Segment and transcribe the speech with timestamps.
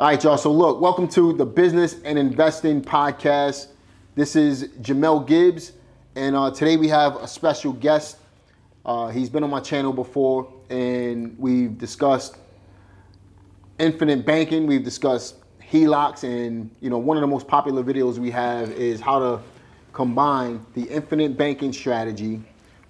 [0.00, 0.38] All right, y'all.
[0.38, 3.66] So look, welcome to the Business and Investing Podcast.
[4.14, 5.72] This is Jamel Gibbs,
[6.14, 8.18] and uh, today we have a special guest.
[8.86, 12.36] Uh, he's been on my channel before, and we've discussed
[13.80, 14.68] infinite banking.
[14.68, 19.00] We've discussed HELOCs, and you know, one of the most popular videos we have is
[19.00, 19.40] how to
[19.92, 22.40] combine the infinite banking strategy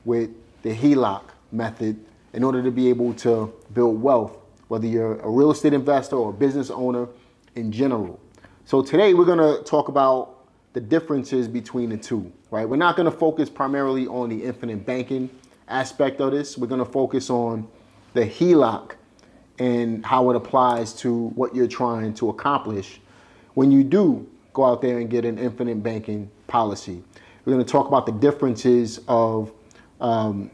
[0.05, 0.29] with
[0.61, 1.23] the HELOC
[1.53, 2.05] method
[2.35, 4.37] in order to be able to build wealth
[4.69, 7.09] whether you're a real estate investor or a business owner
[7.55, 8.21] in general.
[8.65, 12.69] So today we're gonna talk about the differences between the two, right?
[12.69, 15.31] We're not gonna focus primarily on the infinite banking
[15.69, 16.57] aspect of this.
[16.57, 17.67] We're gonna focus on
[18.15, 18.93] the HELOC
[19.59, 23.01] and how it applies to what you're trying to accomplish
[23.55, 27.03] when you do go out there and get an infinite banking policy.
[27.45, 29.53] We're going to talk about the differences of
[30.01, 30.51] um,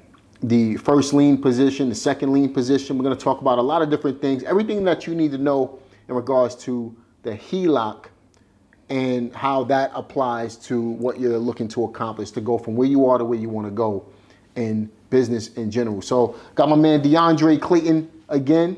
[0.48, 2.98] the first lien position, the second lien position.
[2.98, 5.38] We're going to talk about a lot of different things, everything that you need to
[5.38, 8.06] know in regards to the HELOC
[8.90, 13.06] and how that applies to what you're looking to accomplish to go from where you
[13.06, 14.04] are to where you want to go
[14.56, 16.02] in business in general.
[16.02, 18.76] So, got my man D'Andre Clayton again.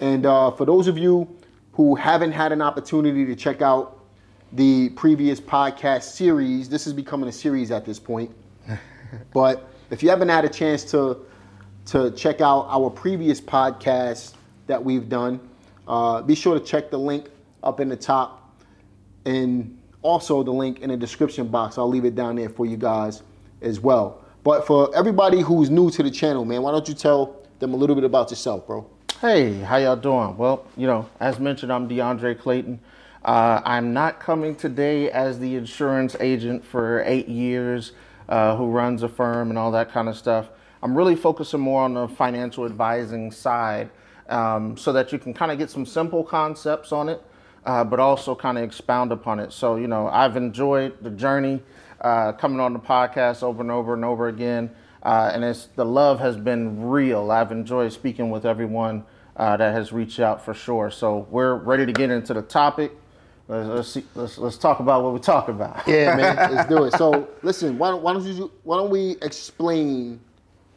[0.00, 1.28] And uh, for those of you
[1.72, 4.04] who haven't had an opportunity to check out
[4.52, 8.30] the previous podcast series, this is becoming a series at this point.
[9.32, 11.18] but if you haven't had a chance to
[11.84, 14.34] to check out our previous podcast
[14.66, 15.40] that we've done,
[15.86, 17.28] uh, be sure to check the link
[17.62, 18.56] up in the top
[19.24, 21.76] and also the link in the description box.
[21.76, 23.22] I'll leave it down there for you guys
[23.60, 24.24] as well.
[24.44, 27.76] But for everybody who's new to the channel, man, why don't you tell them a
[27.76, 28.88] little bit about yourself, bro?
[29.20, 30.36] Hey, how y'all doing?
[30.36, 32.80] Well, you know, as mentioned, I'm D'Andre Clayton.
[33.24, 37.92] Uh, I'm not coming today as the insurance agent for eight years
[38.32, 40.48] uh, who runs a firm and all that kind of stuff.
[40.82, 43.90] I'm really focusing more on the financial advising side
[44.30, 47.22] um, so that you can kind of get some simple concepts on it,
[47.66, 49.52] uh, but also kind of expound upon it.
[49.52, 51.60] So, you know, I've enjoyed the journey
[52.00, 54.70] uh, coming on the podcast over and over and over again.
[55.02, 57.30] Uh, and it's the love has been real.
[57.30, 59.04] I've enjoyed speaking with everyone
[59.36, 60.90] uh, that has reached out for sure.
[60.90, 62.92] So we're ready to get into the topic.
[63.48, 65.86] Let's let's, see, let's let's talk about what we talk about.
[65.86, 66.92] Yeah, man, let's do it.
[66.94, 70.20] So, listen, why don't, why don't you why don't we explain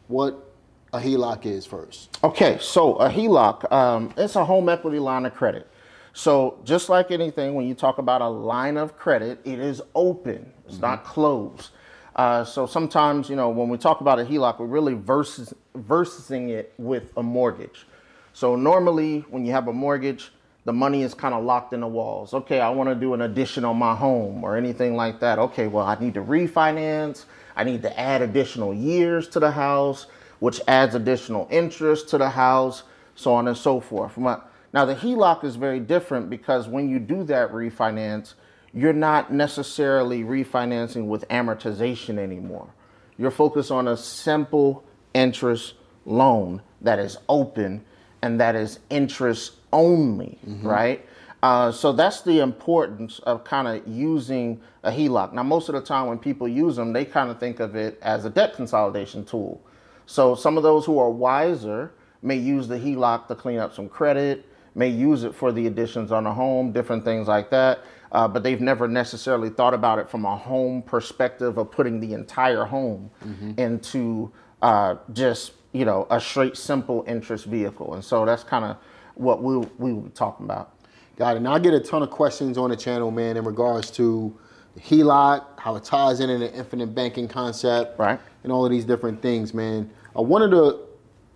[0.08, 0.52] what
[0.92, 2.18] a HELOC is first?
[2.24, 5.68] Okay, so a HELOC, um, it's a home equity line of credit.
[6.12, 10.50] So just like anything, when you talk about a line of credit, it is open.
[10.64, 10.82] It's mm-hmm.
[10.82, 11.70] not closed.
[12.16, 16.48] Uh, so sometimes, you know, when we talk about a HELOC, we're really versus versing
[16.48, 17.86] it with a mortgage.
[18.32, 20.32] So normally, when you have a mortgage,
[20.66, 22.34] the money is kind of locked in the walls.
[22.34, 25.38] Okay, I want to do an addition on my home or anything like that.
[25.38, 27.24] Okay, well, I need to refinance.
[27.54, 30.08] I need to add additional years to the house,
[30.40, 32.82] which adds additional interest to the house,
[33.14, 34.18] so on and so forth.
[34.18, 38.34] Now, the HELOC is very different because when you do that refinance,
[38.74, 42.68] you're not necessarily refinancing with amortization anymore.
[43.16, 44.84] You're focused on a simple
[45.14, 45.74] interest
[46.04, 47.84] loan that is open
[48.20, 50.66] and that is interest only, mm-hmm.
[50.66, 51.06] right?
[51.42, 55.32] Uh, so that's the importance of kind of using a HELOC.
[55.32, 57.98] Now, most of the time when people use them, they kind of think of it
[58.02, 59.60] as a debt consolidation tool.
[60.06, 63.88] So some of those who are wiser may use the HELOC to clean up some
[63.88, 67.80] credit, may use it for the additions on a home, different things like that.
[68.12, 72.12] Uh, but they've never necessarily thought about it from a home perspective of putting the
[72.12, 73.52] entire home mm-hmm.
[73.58, 74.32] into
[74.62, 77.94] uh, just you know a straight simple interest vehicle.
[77.94, 78.76] And so that's kind of
[79.16, 80.74] what we we were talking about.
[81.16, 81.40] Got it.
[81.40, 84.36] Now I get a ton of questions on the channel, man, in regards to
[84.78, 88.84] HELOC, how it ties in in the infinite banking concept, right, and all of these
[88.84, 89.90] different things, man.
[90.16, 90.86] Uh, one of the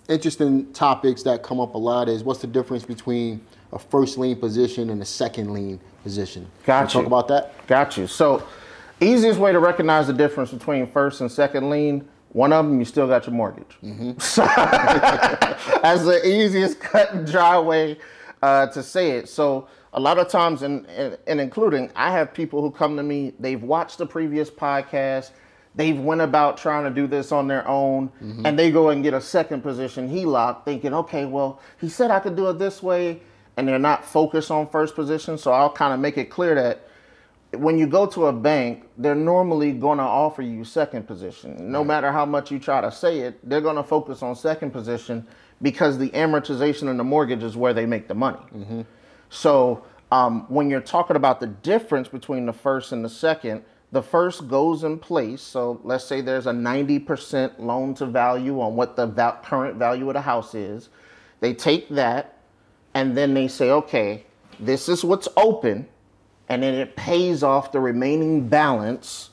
[0.09, 3.41] interesting topics that come up a lot is what's the difference between
[3.73, 6.47] a first lien position and a second lien position.
[6.67, 7.01] Got you.
[7.01, 7.67] Talk about that.
[7.67, 8.07] Got you.
[8.07, 8.47] So,
[9.01, 12.85] easiest way to recognize the difference between first and second lien one of them, you
[12.85, 13.77] still got your mortgage.
[13.83, 14.13] Mm-hmm.
[15.83, 17.99] That's the easiest cut and dry way
[18.43, 19.29] uh, to say it.
[19.29, 23.03] So a lot of times, and, and, and including, I have people who come to
[23.03, 23.35] me.
[23.41, 25.33] They've watched the previous podcast.
[25.75, 28.47] They've went about trying to do this on their own, mm-hmm.
[28.47, 32.19] and they go and get a second position HELOC, thinking, okay, well, he said I
[32.19, 33.23] could do it this way,
[33.57, 35.39] and they're not focused on first position.
[35.39, 36.89] So I'll kind of make it clear that
[37.53, 41.73] when you go to a bank, they're normally going to offer you second position.
[41.73, 41.87] No right.
[41.87, 45.27] matter how much you try to say it, they're going to focus on second position
[45.63, 48.39] because the amortization and the mortgage is where they make the money.
[48.55, 48.83] Mm-hmm.
[49.31, 53.63] So um, when you're talking about the difference between the first and the second,
[53.93, 55.43] the first goes in place.
[55.43, 59.09] So let's say there's a 90% loan to value on what the
[59.43, 60.89] current value of the house is.
[61.41, 62.39] They take that
[62.95, 64.25] and then they say, okay,
[64.59, 65.89] this is what's open,
[66.51, 69.31] and then it pays off the remaining balance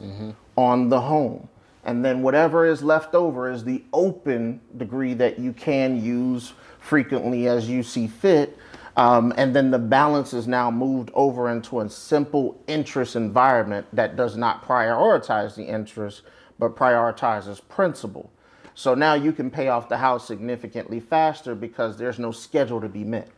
[0.55, 1.49] on the home.
[1.83, 7.47] And then whatever is left over is the open degree that you can use frequently
[7.47, 8.55] as you see fit.
[8.97, 14.15] Um, and then the balance is now moved over into a simple interest environment that
[14.15, 16.21] does not prioritize the interest,
[16.59, 18.31] but prioritizes principal.
[18.75, 22.89] So now you can pay off the house significantly faster because there's no schedule to
[22.89, 23.29] be met.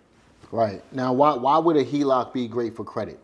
[0.52, 0.84] Right.
[0.92, 3.20] Now, why why would a HELOC be great for credit?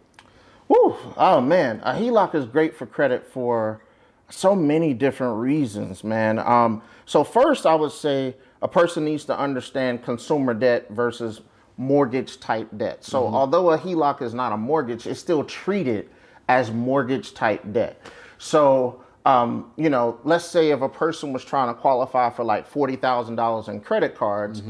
[0.67, 0.95] Woo!
[1.17, 3.81] Oh man, a HELOC is great for credit for
[4.29, 6.39] so many different reasons, man.
[6.39, 11.41] Um, so first, I would say a person needs to understand consumer debt versus
[11.77, 13.03] mortgage type debt.
[13.03, 16.09] So although a HELOC is not a mortgage, it's still treated
[16.47, 18.01] as mortgage type debt.
[18.37, 22.67] So um, you know, let's say if a person was trying to qualify for like
[22.67, 24.61] forty thousand dollars in credit cards,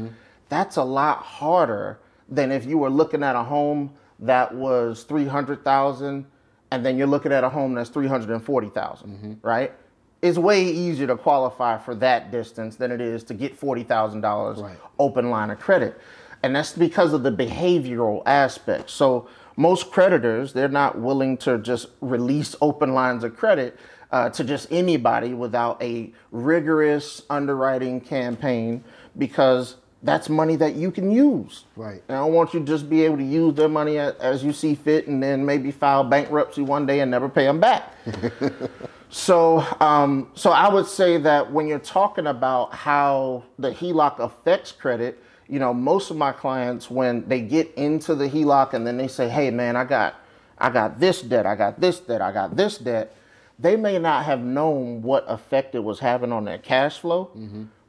[0.48, 5.26] that's a lot harder than if you were looking at a home that was three
[5.26, 6.26] hundred thousand,
[6.70, 8.68] and then you're looking at a home that's three hundred and forty
[9.42, 9.72] right?
[10.22, 14.22] It's way easier to qualify for that distance than it is to get forty thousand
[14.22, 14.78] dollars Right.
[14.98, 16.00] open line of credit,
[16.42, 18.90] and that's because of the behavioral aspect.
[18.90, 23.78] So most creditors they're not willing to just release open lines of credit
[24.12, 28.82] uh, to just anybody without a rigorous underwriting campaign
[29.18, 29.76] because
[30.06, 31.64] that's money that you can use.
[31.74, 32.02] Right.
[32.08, 34.42] And I don't want you to just be able to use their money a- as
[34.44, 37.92] you see fit and then maybe file bankruptcy one day and never pay them back.
[39.10, 44.72] so, um, so I would say that when you're talking about how the HELOC affects
[44.72, 48.96] credit, you know, most of my clients when they get into the HELOC and then
[48.96, 50.14] they say, "Hey, man, I got,
[50.58, 53.14] I got this debt, I got this debt, I got this debt,"
[53.58, 57.30] they may not have known what effect it was having on their cash flow.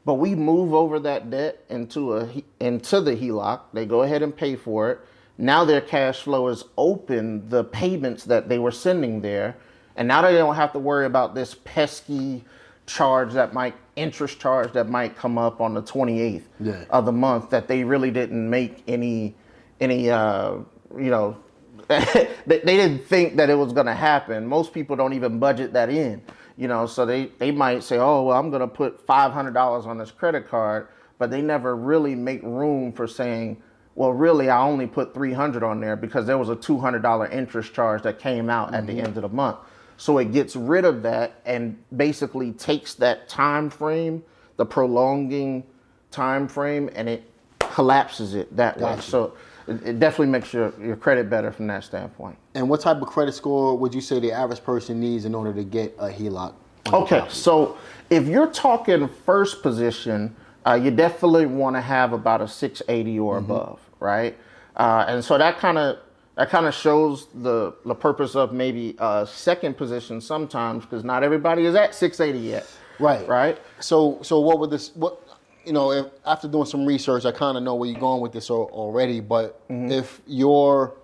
[0.08, 2.30] But we move over that debt into a
[2.62, 3.60] into the HELOC.
[3.74, 5.00] They go ahead and pay for it.
[5.38, 9.58] Now their cash flow is open the payments that they were sending there,
[9.98, 12.46] and now they don't have to worry about this pesky
[12.86, 16.86] charge that might interest charge that might come up on the 28th Yeah.
[16.90, 19.36] of the month that they really didn't make any
[19.82, 20.54] any uh,
[20.96, 21.36] you know
[21.90, 24.48] they, they didn't think that it was going to happen.
[24.48, 26.22] Most people don't even budget that in,
[26.58, 26.86] you know.
[26.86, 29.98] So they they might say, "Oh, well, I'm going to put five hundred dollars on
[29.98, 30.88] this credit card,"
[31.18, 33.62] but they never really make room for saying,
[33.96, 37.02] "Well, really, I only put three hundred on there because there was a two hundred
[37.04, 39.06] dollar interest charge that came out at the mm-hmm.
[39.06, 39.58] end of the month."
[39.98, 44.24] So it gets rid of that and basically takes that time frame,
[44.58, 45.64] the prolonging
[46.12, 47.24] time frame, and it
[47.60, 48.98] collapses it that way.
[49.02, 49.34] So
[49.68, 52.38] it, it definitely makes your, your credit better from that standpoint.
[52.56, 55.54] And what type of credit score would you say the average person needs in order
[55.54, 56.54] to get a HELOC?
[56.94, 57.78] Okay, so
[58.10, 60.34] if you're talking first position,
[60.66, 64.38] uh, you definitely want to have about a 680 or above, right?
[64.76, 65.98] Uh, and so that kind of
[66.36, 71.24] that kind of shows the the purpose of maybe a second position sometimes because not
[71.24, 72.68] everybody is at 680 yet.
[73.00, 73.28] Right.
[73.28, 73.60] Right.
[73.80, 75.27] So so what would this what
[75.68, 78.32] you know if, after doing some research I kind of know where you're going with
[78.32, 79.92] this already but Mm-hmm.
[79.92, 80.96] if you're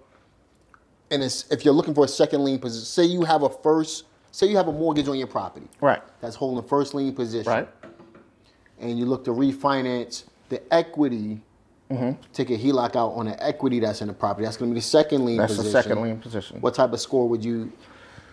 [1.12, 4.06] and it's, if you're looking for a second lien position say you have a first
[4.32, 6.02] say you have a mortgage on your property Right.
[6.22, 7.68] that's holding first lien position Right.
[8.80, 11.42] and you look to refinance the equity
[11.92, 12.20] Mm-hmm.
[12.32, 14.80] take a HELOC out on the equity that's in the property that's going to be
[14.80, 16.62] the second lien That's position the second lien position.
[16.62, 17.72] what type of score would you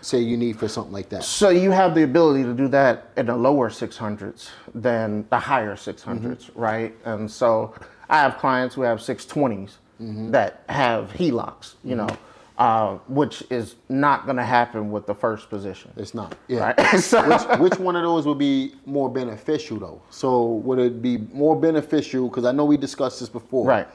[0.03, 3.11] say you need for something like that So you have the ability to do that
[3.17, 6.61] in the lower 600s than the higher 600s, mm-hmm.
[6.61, 6.95] right?
[7.05, 7.75] And so
[8.09, 10.31] I have clients who have 620s mm-hmm.
[10.31, 12.07] that have HELOCs, you mm-hmm.
[12.07, 12.17] know,
[12.59, 15.91] uh, which is not going to happen with the first position.
[15.97, 17.01] it's not yeah Right?
[17.01, 20.03] so, which, which one of those would be more beneficial though?
[20.11, 22.29] So would it be more beneficial?
[22.29, 23.67] Because I know we discussed this before.
[23.67, 23.89] Right.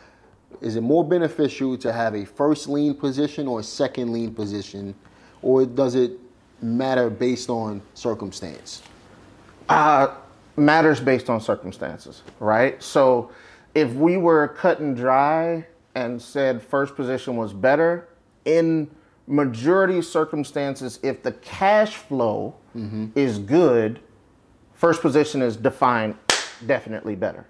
[0.62, 4.96] Is it more beneficial to have a first lien position or a second lien position,
[5.46, 6.12] or does it
[6.62, 8.82] matter based on circumstance?
[9.70, 10.08] uh,
[10.58, 12.82] matters based on circumstances, right?
[12.84, 13.32] So
[13.74, 18.08] if we were cut and dry and said first position was better,
[18.46, 18.90] in
[19.28, 22.54] majority circumstances, if the cash flow
[23.16, 24.00] is good,
[24.76, 26.16] first position is defined
[26.68, 27.46] definitely better.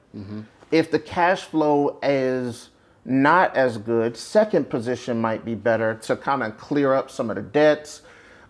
[0.72, 2.70] If the cash flow is
[3.06, 7.36] not as good, second position might be better to kind of clear up some of
[7.36, 8.02] the debts,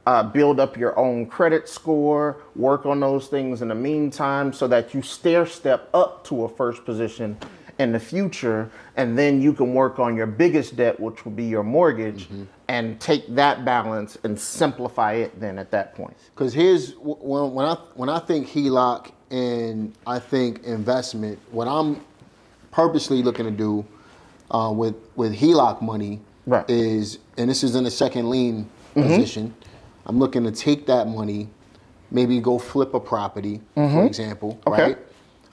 [0.05, 4.67] uh, build up your own credit score, work on those things in the meantime so
[4.67, 7.37] that you stair step up to a first position
[7.79, 8.69] in the future.
[8.95, 12.29] And then you can work on your biggest debt, which will be your mortgage,
[12.69, 16.15] and take that balance and simplify it then at that point.
[16.33, 21.99] Because here's when, when I when I think HELOC and I think investment, what I'm
[22.71, 23.85] purposely looking to do
[24.51, 26.69] uh, with with HELOC money Right.
[26.69, 29.53] is, and this is in a second lien position.
[30.05, 31.49] I'm looking to take that money,
[32.11, 34.83] maybe go flip a property, for example, Okay.
[34.83, 34.97] right?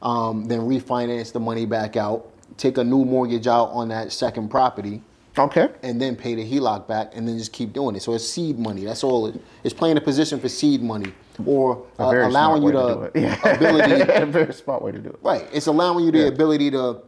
[0.03, 2.27] Um, then refinance the money back out,
[2.59, 5.01] take a new mortgage out on that second property,
[5.39, 5.69] Okay.
[5.83, 8.03] and then pay the HELOC back, and then just keep doing it.
[8.03, 8.85] So it's seed money.
[8.85, 9.27] That's all.
[9.29, 11.11] It, it's playing a position for seed money,
[11.47, 13.11] or uh, allowing you the to.
[13.21, 13.49] Yeah.
[13.49, 14.03] ability.
[14.23, 15.19] a very smart way to do it.
[15.23, 15.47] Right.
[15.53, 16.27] It's allowing you the Yeah.
[16.27, 16.99] ability to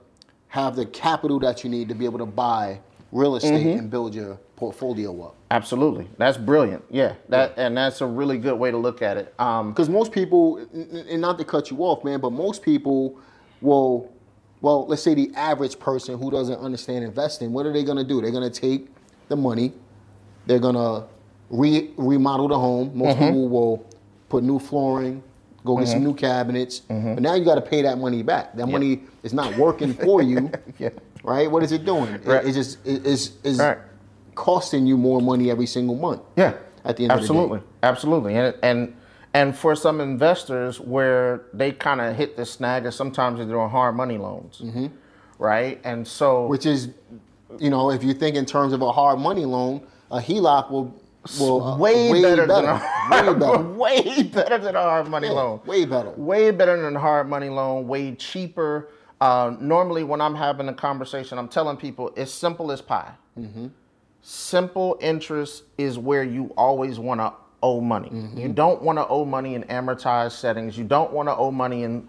[0.54, 2.78] have the capital that you need to be able to buy
[3.10, 3.78] real estate Mm-hmm.
[3.80, 5.34] and build your portfolio up.
[5.50, 6.06] Absolutely.
[6.16, 6.84] That's brilliant.
[6.90, 7.14] Yeah.
[7.28, 9.34] That and that's a really good way to look at it.
[9.40, 13.18] Um, Because most people, and not to cut you off, man, but most people
[13.60, 14.12] will,
[14.60, 18.04] well, let's say the average person who doesn't understand investing, what are they going to
[18.04, 18.20] do?
[18.20, 18.86] They're going to take
[19.28, 19.72] the money,
[20.46, 21.04] they're going to
[21.50, 22.92] re- remodel the home.
[22.94, 23.26] Most Mm-hmm.
[23.26, 23.84] people will
[24.28, 25.20] put new flooring,
[25.64, 28.54] go get some new cabinets, but now you got to pay that money back.
[28.56, 30.50] That money is not working for you.
[30.78, 30.90] Yeah.
[31.22, 31.50] Right?
[31.50, 32.08] What is it doing?
[32.14, 32.44] It- Right.
[32.44, 33.78] it's just it- it's, it's Right.
[34.34, 36.20] costing you more money every single month.
[36.36, 36.54] Yeah.
[36.84, 37.88] At the end absolutely, of the day.
[37.88, 38.62] absolutely, Absolutely.
[38.62, 38.94] and and
[39.32, 43.70] and for some investors where they kind of hit the snag, is sometimes they're doing
[43.70, 44.60] hard money loans,
[45.38, 45.80] right?
[45.82, 46.50] And so Mm-hmm.
[46.50, 46.90] which is,
[47.58, 49.80] you know, if you think in terms of a hard money loan,
[50.10, 50.94] a HELOC will
[51.38, 52.74] will uh, way, better, than a
[53.10, 55.60] way better, way better than a hard money loan.
[55.66, 56.10] way better.
[56.10, 57.86] Way better than a hard money loan.
[57.88, 58.90] Way cheaper.
[59.20, 63.12] Uh, normally, when I'm having a conversation, I'm telling people it's simple as pie.
[64.20, 68.10] Simple interest is where you always want to owe money.
[68.36, 70.76] You don't want to owe money in amortized settings.
[70.78, 72.08] You don't want to owe money in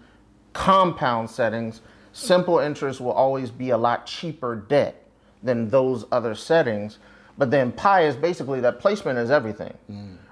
[0.52, 1.80] compound settings.
[2.12, 5.02] Simple interest will always be a lot cheaper debt
[5.42, 6.98] than those other settings.
[7.38, 9.74] But then pi is basically that placement is everything,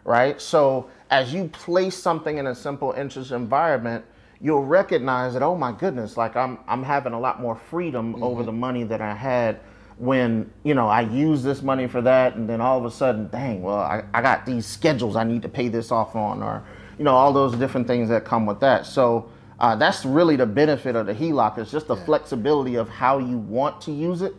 [0.05, 0.41] right?
[0.41, 4.05] So as you place something in a simple interest environment,
[4.41, 8.43] you'll recognize that oh my goodness, like I'm I'm having a lot more freedom over
[8.43, 9.61] the money that I had
[9.99, 13.29] when you know I use this money for that, and then all of a sudden,
[13.29, 16.65] dang, well I, I got these schedules I need to pay this off on, or
[16.99, 18.87] you know all those different things that come with that.
[18.87, 19.31] So.
[19.61, 21.59] Uh, that's really the benefit of the HELOC.
[21.59, 24.35] It's just the flexibility of how you want to use it.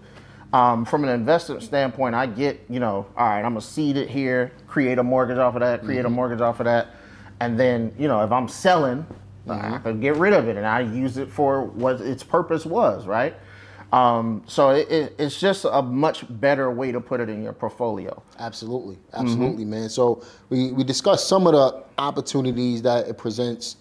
[0.55, 4.09] Um, from an investment standpoint, I get, you know, all right, I'm gonna seed it
[4.09, 6.95] here, create a mortgage off of that, create a mortgage off of that,
[7.41, 9.05] and then, you know, if I'm selling,
[9.49, 13.05] I can get rid of it and I use it for what its purpose was,
[13.05, 13.35] right?
[13.91, 17.51] Um, so it, it, it's just a much better way to put it in your
[17.51, 18.23] portfolio.
[18.39, 19.89] Absolutely, absolutely, man.
[19.89, 23.75] So we we discussed some of the opportunities that it presents,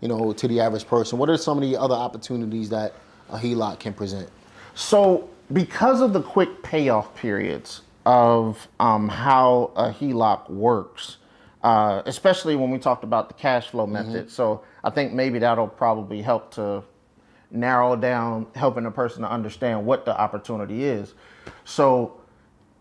[0.00, 1.18] you know, to the average person.
[1.18, 2.94] What are some of the other opportunities that
[3.30, 4.28] a HELOC can present?
[4.76, 11.18] So, because of the quick payoff periods of um, how a HELOC works,
[11.62, 15.68] uh, especially when we talked about the cash flow method, so I think maybe that'll
[15.68, 16.82] probably help to
[17.50, 21.14] narrow down helping a person to understand what the opportunity is.
[21.64, 22.16] So,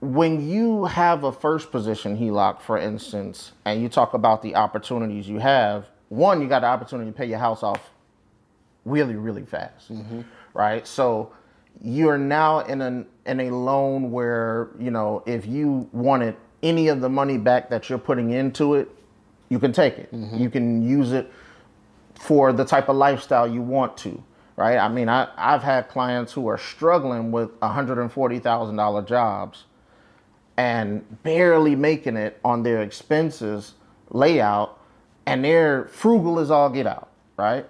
[0.02, 5.28] when you have a first position HELOC, for instance, and you talk about the opportunities
[5.28, 7.92] you have, one, you got the opportunity to pay your house off
[8.86, 9.92] really, really fast,
[10.54, 10.88] right?
[10.88, 11.34] So
[11.82, 17.02] you're now in an in a loan where you know if you wanted any of
[17.02, 18.90] the money back that you're putting into it,
[19.50, 20.10] you can take it.
[20.12, 21.32] You can use it
[22.16, 24.22] for the type of lifestyle you want to,
[24.58, 24.78] right?
[24.78, 29.66] I mean, I, I've had clients who are struggling with $140,000 jobs
[30.58, 33.76] and barely making it on their expenses
[34.10, 34.78] layout,
[35.26, 37.66] and they're frugal as all get out, right?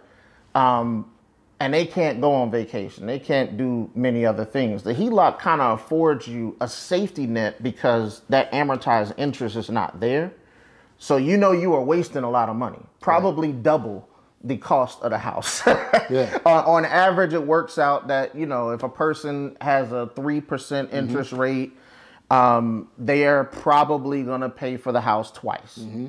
[0.56, 1.12] Um,
[1.60, 3.06] and they can't go on vacation.
[3.06, 4.84] They can't do many other things.
[4.84, 10.00] The HELOC kind of affords you a safety net because that amortized interest is not
[10.00, 10.32] there.
[10.98, 14.08] So you know you are wasting a lot of money, probably double
[14.44, 15.62] the cost of the house.
[16.10, 16.40] Yeah.
[16.44, 20.42] on, on average, it works out that you know if a person has a three
[20.42, 21.74] percent interest rate,
[22.32, 26.08] um, they are probably going to pay for the house twice, Mm-hmm.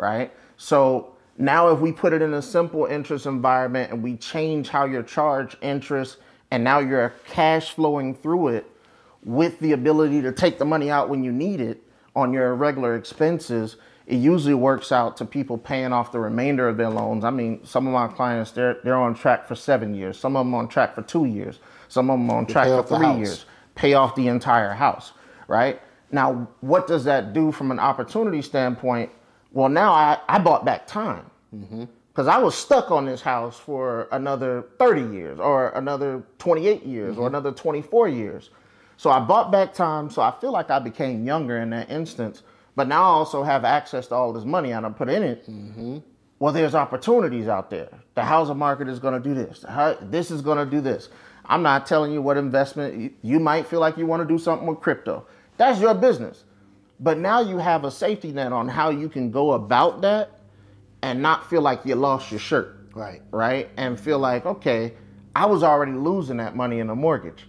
[0.00, 0.32] right?
[0.56, 4.84] So now, if we put it in a simple interest environment and we change how
[4.86, 6.18] you're charged interest,
[6.50, 8.70] and now you're cash flowing through it
[9.24, 11.82] with the ability to take the money out when you need it
[12.14, 13.76] on your regular expenses,
[14.06, 17.24] it usually works out to people paying off the remainder of their loans.
[17.24, 20.46] I mean, some of my clients they're they're on track for seven years, some of
[20.46, 23.44] them on track for two years, some of them on track for three years.
[23.74, 25.12] Pay off the entire house,
[25.48, 25.82] right?
[26.12, 29.10] Now, what does that do from an opportunity standpoint?
[29.52, 31.84] Well, now I, I bought back time mm-hmm.
[32.12, 37.16] because I was stuck on this house for another 30 years or another 28 years
[37.16, 37.26] or mm-hmm.
[37.26, 38.50] another 24 years.
[38.96, 40.10] So I bought back time.
[40.10, 42.42] So I feel like I became younger in that instance.
[42.74, 45.48] But now I also have access to all this money and I put in it.
[45.48, 45.98] Mm-hmm.
[46.38, 47.88] Well, there's opportunities out there.
[48.14, 49.64] The housing market is going to do this.
[50.02, 51.08] This is going to do this.
[51.46, 54.38] I'm not telling you what investment you, you might feel like you want to do
[54.38, 55.26] something with crypto.
[55.56, 56.44] That's your business.
[56.98, 60.40] But now you have a safety net on how you can go about that
[61.02, 62.88] and not feel like you lost your shirt.
[62.94, 63.22] Right.
[63.30, 63.68] Right?
[63.76, 64.94] And feel like, okay,
[65.34, 67.46] I was already losing that money in a mortgage.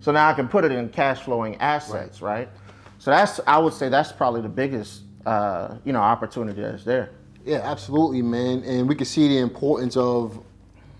[0.00, 2.48] So now I can put it in cash flowing assets, right?
[2.98, 7.10] So that's I would say that's probably the biggest uh, you know, opportunity that's there.
[7.44, 8.62] Yeah, absolutely, man.
[8.64, 10.42] And we can see the importance of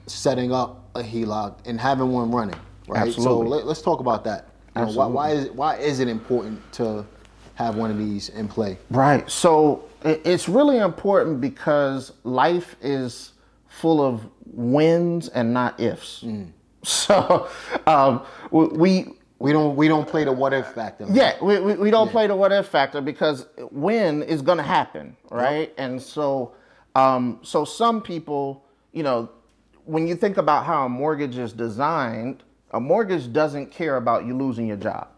[0.06, 2.58] setting up a HELOC and having one running,
[2.88, 3.08] right?
[3.08, 3.50] Absolutely.
[3.50, 4.48] So let, us talk about that.
[4.76, 7.06] You know, why, why is it, why is it important to
[7.54, 8.78] have one of these in play?
[8.90, 9.28] Right.
[9.30, 13.32] So it's really important because life is
[13.68, 16.24] full of wins and not ifs.
[16.84, 17.48] So
[17.86, 19.06] um, we-
[19.38, 21.04] we don't we don't play the what if factor.
[21.10, 24.62] Yeah, we, we, we don't play the what if factor because when is going to
[24.64, 25.74] happen, right?
[25.78, 26.54] And so,
[26.94, 29.28] um, so some people, you know,
[29.84, 34.36] when you think about how a mortgage is designed, a mortgage doesn't care about you
[34.36, 35.08] losing your job.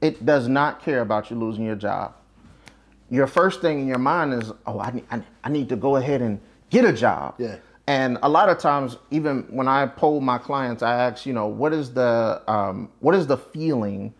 [0.00, 2.14] It does not care about you losing your job.
[3.10, 5.96] Your first thing in your mind is, oh, I need, I, I need to go
[5.96, 6.40] ahead and
[6.70, 7.34] get a job.
[7.38, 7.56] Yeah.
[7.86, 11.46] And a lot of times, even when I poll my clients, I ask, you know,
[11.46, 14.12] what is the um, what is the feeling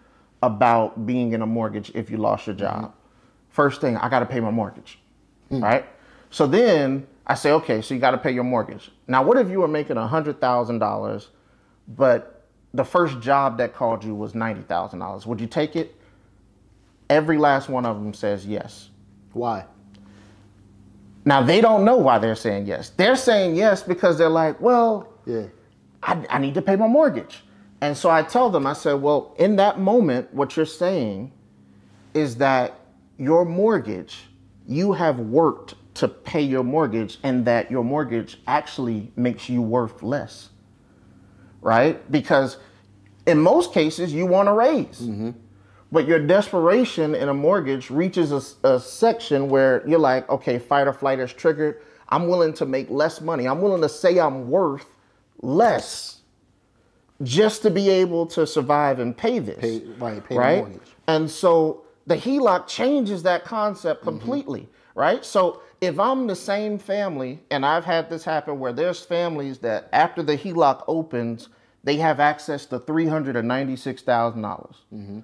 [0.43, 2.95] about being in a mortgage if you lost your job?
[3.51, 4.99] First thing, I got to pay my mortgage,
[5.51, 5.85] right?
[6.31, 8.91] So then I say, okay, so you got to pay your mortgage.
[9.07, 11.29] Now, what if you were making hundred thousand dollars,
[11.89, 12.38] but
[12.75, 15.27] the first job that called you was ninety thousand dollars?
[15.27, 15.95] Would you take it?
[17.11, 18.91] Every last one of them says yes.
[19.33, 19.65] Why?
[21.25, 22.91] Now they don't know why they're saying yes.
[22.91, 25.47] They're saying yes because they're like, well, Yeah.
[26.03, 27.43] I, I need to pay my mortgage.
[27.81, 31.33] And so I tell them, I said, well, in that moment, what you're saying
[32.15, 32.81] is that
[33.19, 34.17] your mortgage,
[34.67, 40.03] you have worked to pay your mortgage, and that your mortgage actually makes you worth
[40.03, 40.51] less.
[41.61, 42.11] Right?
[42.11, 42.59] Because
[43.27, 45.01] in most cases, you want to raise.
[45.01, 45.31] Mm-hmm.
[45.91, 50.87] But your desperation in a mortgage reaches a, a section where you're like, okay, fight
[50.87, 51.83] or flight is triggered.
[52.11, 53.47] I'm willing to make less money.
[53.47, 54.87] I'm willing to say I'm worth
[55.41, 56.21] less
[57.23, 59.59] just to be able to survive and pay this.
[59.59, 60.59] Pay- right, pay the right?
[60.59, 60.89] mortgage.
[61.07, 64.11] And so the HELOC changes that concept mm-hmm.
[64.11, 65.25] completely, right?
[65.25, 69.89] So if I'm the same family, and I've had this happen where there's families that
[69.93, 71.49] after the HELOC opens,
[71.85, 74.05] they have access to $396,000.
[74.43, 75.21] dollars mm-hmm.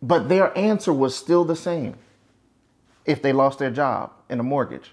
[0.00, 1.96] But their answer was still the same
[3.04, 4.92] if they lost their job and a mortgage.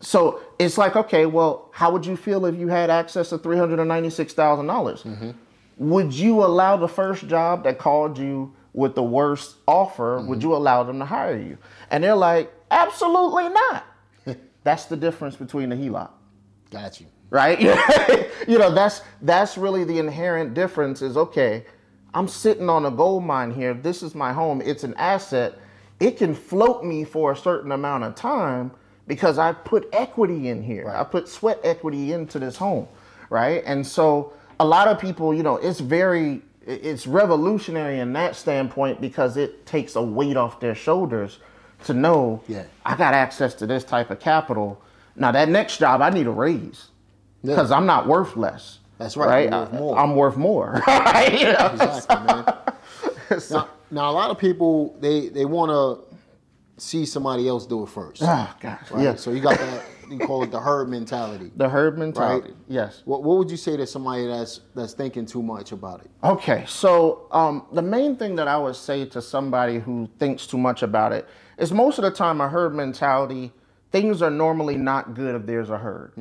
[0.00, 4.66] So it's like, okay, well, how would you feel if you had access to $396,000?
[4.66, 5.30] dollars mm-hmm.
[5.78, 10.28] Would you allow the first job that called you with the worst offer, mm-hmm.
[10.28, 11.58] would you allow them to hire you?
[11.90, 13.86] And they're like, absolutely not.
[14.64, 16.10] That's the difference between the HELOC
[16.70, 17.06] Got you.
[17.30, 17.58] right?
[18.48, 21.64] you know, that's that's really the inherent difference is okay,
[22.14, 23.74] I'm sitting on a gold mine here.
[23.74, 24.60] This is my home.
[24.64, 25.58] It's an asset.
[26.00, 28.70] It can float me for a certain amount of time
[29.06, 30.88] because I put equity in here.
[30.88, 32.86] I put sweat equity into this home,
[33.30, 33.62] right?
[33.66, 39.00] And so a lot of people, you know, it's very it's revolutionary in that standpoint
[39.00, 41.38] because it takes a weight off their shoulders
[41.84, 42.64] to know Yeah.
[42.84, 44.80] I got access to this type of capital.
[45.16, 46.88] Now that next job, I need a raise
[47.42, 47.54] Yeah.
[47.54, 48.78] because I'm not worth less.
[48.98, 49.98] That's right, you're worth I- more.
[49.98, 50.82] I'm worth more.
[50.88, 51.32] right?
[51.32, 51.70] You know?
[51.72, 52.44] Exactly, man.
[53.50, 56.16] now, now, a lot of people they they want to
[56.82, 58.22] see somebody else do it first.
[58.24, 58.90] Oh gosh.
[58.90, 59.04] Right?
[59.04, 59.14] Yeah.
[59.16, 59.84] So you got that.
[60.10, 61.50] You call it the herd mentality.
[61.56, 62.48] the herd mentality.
[62.48, 62.56] Right.
[62.68, 63.02] Yes.
[63.04, 66.10] What, what would you say to somebody that's that's thinking too much about it?
[66.24, 70.58] Okay, so um, the main thing that I would say to somebody who thinks too
[70.58, 71.26] much about it
[71.58, 73.52] is most of the time a herd mentality,
[73.92, 76.12] things are normally not good if there's a herd,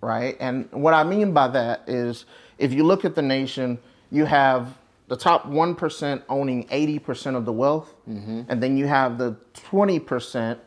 [0.00, 0.36] right?
[0.40, 2.24] And what I mean by that is
[2.58, 3.78] if you look at the nation,
[4.10, 9.36] you have the top 1% owning 80% of the wealth, and then you have the
[9.54, 10.58] 20%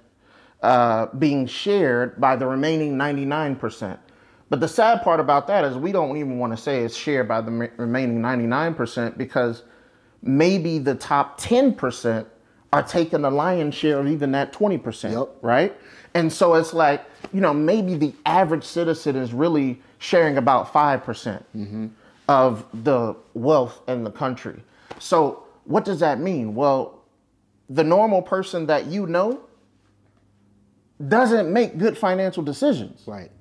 [0.62, 3.98] uh, being shared by the remaining 99%.
[4.50, 7.28] But the sad part about that is we don't even want to say it's shared
[7.28, 9.63] by the ma- remaining 99% because
[10.22, 12.26] maybe the top 10%
[12.74, 15.30] are taking the lion's share of even that 20%, Yep.
[15.41, 15.76] right?
[16.13, 21.89] And so it's like, you know, maybe the average citizen is really sharing about 5%
[22.28, 24.62] of the wealth in the country.
[25.00, 26.54] So what does that mean?
[26.56, 27.02] Well,
[27.69, 29.41] the normal person that you know
[31.07, 33.31] doesn't make good financial decisions Right.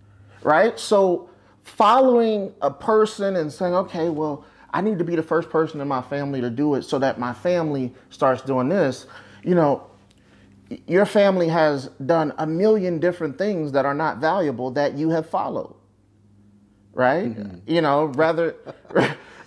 [0.43, 0.79] right?
[0.79, 1.29] So
[1.65, 5.89] following a person and saying, okay, well, I need to be the first person in
[5.89, 9.07] my family to do it so that my family starts doing this,
[9.43, 9.85] you know,
[10.87, 15.29] your family has done a million different things that are not valuable that you have
[15.29, 15.75] followed.
[16.93, 17.35] Right?
[17.35, 17.59] Mm-hmm.
[17.67, 18.55] You know, rather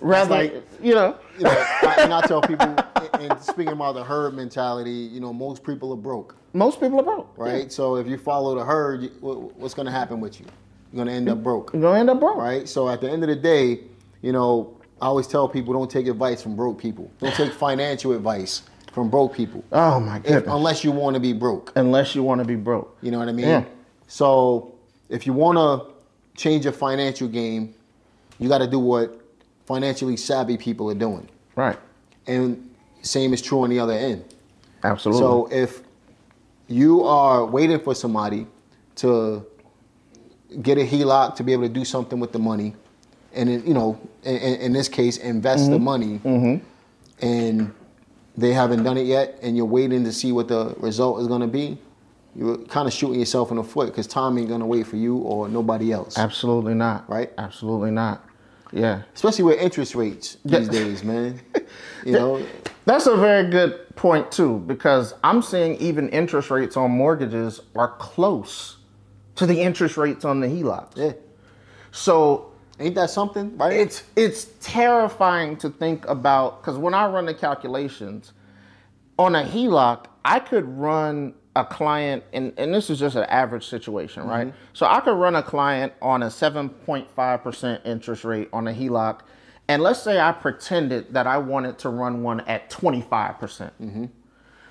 [0.01, 1.49] rather, like- you know, You know,
[1.83, 5.63] I, and I tell people, and, and speaking about the herd mentality, you know, most
[5.63, 7.33] people are broke, most people are broke.
[7.37, 7.71] right?
[7.71, 10.45] So if you follow the herd, you, what, what's going to happen with you?
[10.91, 12.37] You're going to end up broke, You're gonna end up broke.
[12.37, 12.67] right?
[12.67, 13.79] So at the end of the day,
[14.21, 17.09] you know, I always tell people don't take advice from broke people.
[17.19, 20.43] Don't take financial advice from broke people, Oh my if, goodness.
[20.53, 21.71] unless you want to be broke.
[21.75, 22.97] Unless you want to be broke.
[23.01, 23.45] You know what I mean?
[23.47, 23.63] Yeah.
[24.07, 24.73] So
[25.09, 25.93] if you want to
[26.39, 27.73] change your financial game,
[28.37, 29.20] you got to do what
[29.71, 31.27] financially savvy people are doing.
[31.55, 31.79] Right.
[32.27, 32.69] And
[33.01, 34.25] same is true on the other end.
[34.83, 35.21] Absolutely.
[35.21, 35.81] So if
[36.67, 38.47] you are waiting for somebody
[38.95, 39.45] to
[40.61, 42.75] get a HELOC to be able to do something with the money,
[43.33, 45.85] and in, you know, in, in this case, invest the mm-hmm.
[45.85, 47.25] money, mm-hmm.
[47.25, 47.73] and
[48.35, 51.41] they haven't done it yet, and you're waiting to see what the result is going
[51.41, 51.77] to be,
[52.35, 54.97] you're kind of shooting yourself in the foot because time ain't going to wait for
[54.97, 56.17] you or nobody else.
[56.17, 57.09] Absolutely not.
[57.09, 57.31] Right?
[57.37, 58.25] Absolutely not.
[58.71, 59.01] Yeah.
[59.13, 61.39] Especially with interest rates these days, man.
[62.03, 62.43] You know,
[62.85, 67.89] That's a very good point too, because I'm seeing even interest rates on mortgages are
[67.99, 68.77] close
[69.35, 70.97] to the interest rates on the HELOCs.
[70.97, 71.11] yeah.
[71.91, 73.73] So Ain't that something, right?
[73.73, 78.33] it's it's terrifying to think about because when I run the calculations
[79.19, 83.67] on a HELOC, I could run a client, and, and this is just an average
[83.67, 84.47] situation, right?
[84.47, 84.57] Mm-hmm.
[84.73, 89.19] So I could run a client on a 7.5% interest rate on a HELOC,
[89.67, 93.39] and let's say I pretended that I wanted to run one at 25%.
[93.39, 94.05] percent mm-hmm.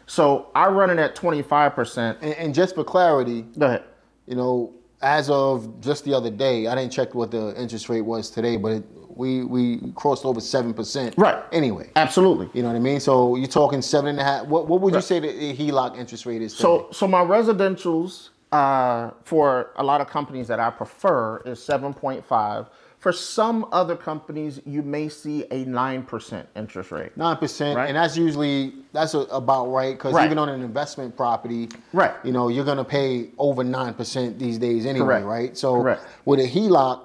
[0.07, 2.17] So I run it at 25%.
[2.21, 3.85] and, and just for clarity, Go ahead.
[4.27, 8.01] you know, as of just the other day, I didn't check what the interest rate
[8.01, 8.85] was today, but it,
[9.17, 11.15] we we crossed over seven percent.
[11.17, 11.43] Right.
[11.53, 12.49] Anyway, Absolutely.
[12.55, 13.01] you know what I mean.
[13.01, 14.47] So you're talking seven and a half.
[14.47, 16.53] What what would you say the HELOC interest rate is?
[16.53, 16.63] Today?
[16.63, 22.67] So, so my residentials uh, for a lot of companies that I prefer is 7.5.
[22.99, 27.17] For some other companies, you may see a 9% interest rate.
[27.17, 27.89] Nine percent, Right.
[27.89, 30.27] and that's usually that's a, about right because Right.
[30.27, 32.13] even on an investment property, Right.
[32.25, 35.27] You know, you're gonna pay over nine percent these days anyway, Correct.
[35.27, 35.57] right?
[35.57, 36.03] So Correct.
[36.27, 37.01] with a HELOC,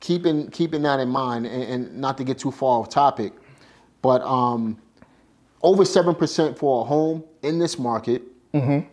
[0.00, 3.32] keeping keeping that in mind, and, and not to get too far off topic,
[4.02, 4.76] but um,
[5.62, 8.86] over seven percent for a home in this market, Mm-hmm.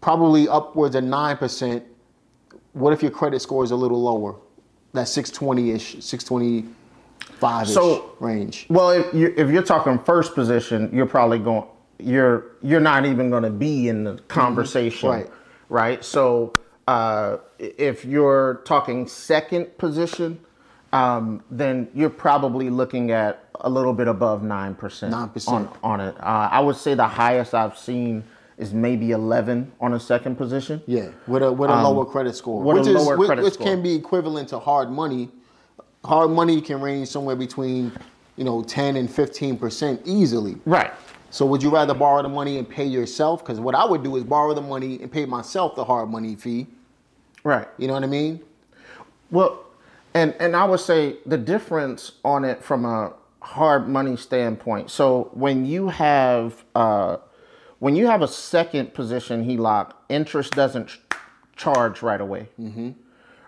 [0.00, 1.84] probably upwards of nine percent.
[2.72, 4.36] What if your credit score is a little lower?
[4.92, 6.64] That six twenty ish, six twenty
[7.38, 8.66] five ish So- range.
[8.70, 11.64] Well, if you're, if you're talking first position, you're probably going,
[11.98, 15.08] you're, you're not even going to be in the conversation.
[15.10, 15.30] Right.
[15.68, 16.04] Right.
[16.04, 16.54] So
[16.86, 20.40] uh, if you're talking second position,
[20.92, 24.76] um, then you're probably looking at a little bit above 9%.
[24.76, 25.48] 9%.
[25.48, 26.16] On, on it.
[26.18, 28.24] Uh, I would say the highest I've seen
[28.58, 30.82] is maybe 11 on a second position.
[30.86, 33.66] Yeah, with a with a lower credit score, Um, which is lower which, which score.
[33.66, 35.30] can be equivalent to hard money.
[36.04, 37.92] Hard money can range somewhere between,
[38.36, 40.56] you know, ten and fifteen percent easily.
[40.66, 40.92] Right.
[41.30, 43.40] So would you rather borrow the money and pay yourself?
[43.42, 46.34] Because what I would do is borrow the money and pay myself the hard money
[46.34, 46.66] fee.
[47.44, 47.68] Right.
[47.78, 48.40] You know what I mean?
[49.30, 49.64] Well,
[50.12, 54.90] and and I would say the difference on it from a hard money standpoint.
[54.90, 57.18] So when you have uh,
[57.78, 61.00] when you have a second position HELOC, interest doesn't ch-
[61.56, 62.48] charge right away.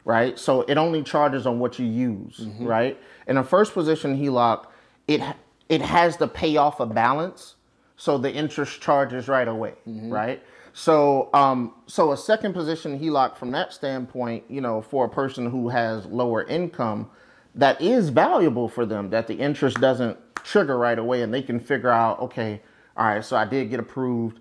[0.05, 0.39] Right.
[0.39, 2.47] So it only charges on what you use.
[2.61, 2.99] Right.
[3.27, 4.67] In a first position HELOC,
[5.09, 5.21] it
[5.69, 7.57] it has to pay off a balance,
[8.03, 9.75] so the interest charges right away.
[9.87, 10.43] Right.
[10.73, 15.49] So, um, so a second position HELOC from that standpoint, you know, for a person
[15.49, 17.09] who has lower income,
[17.55, 19.11] that is valuable for them.
[19.11, 22.61] That the interest doesn't trigger right away, and they can figure out, okay,
[22.97, 24.41] all right, so I did get approved.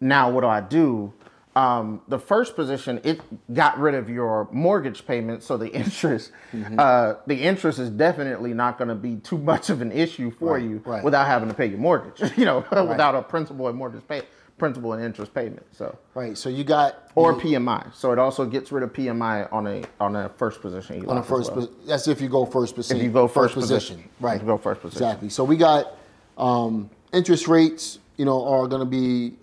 [0.00, 1.12] Now, what do I do?
[1.56, 3.20] Um, the first position, it
[3.54, 6.32] got rid of your mortgage payment, so the interest,
[6.78, 10.54] uh, the interest is definitely not going to be too much of an issue for
[10.54, 11.04] Right, you right.
[11.04, 12.20] without having to pay your mortgage.
[12.36, 14.22] You know, without a principal and mortgage pay,
[14.58, 15.64] principal and interest payment.
[15.72, 16.36] So Right.
[16.36, 17.94] So you got or PMI.
[17.94, 21.06] So it also gets rid of PMI on a on a first position.
[21.06, 21.54] On as first.
[21.54, 21.68] well.
[21.86, 22.96] That's if you go first position.
[22.98, 24.02] If you go first position.
[24.20, 24.36] Right.
[24.36, 25.04] If you go first position.
[25.04, 25.28] Exactly.
[25.28, 25.96] So we got
[26.36, 28.00] um, interest rates.
[28.16, 29.36] You know, are going to be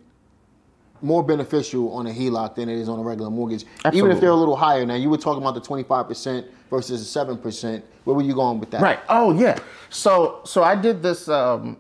[1.01, 4.29] more beneficial on a HELOC than it is on a regular mortgage, even if they're
[4.29, 4.85] a little higher.
[4.85, 7.83] Now you were talking about the twenty five percent versus the seven percent.
[8.03, 8.81] Where were you going with that?
[8.81, 8.99] Right.
[9.09, 9.57] Oh yeah.
[9.89, 11.77] So so I did this, um,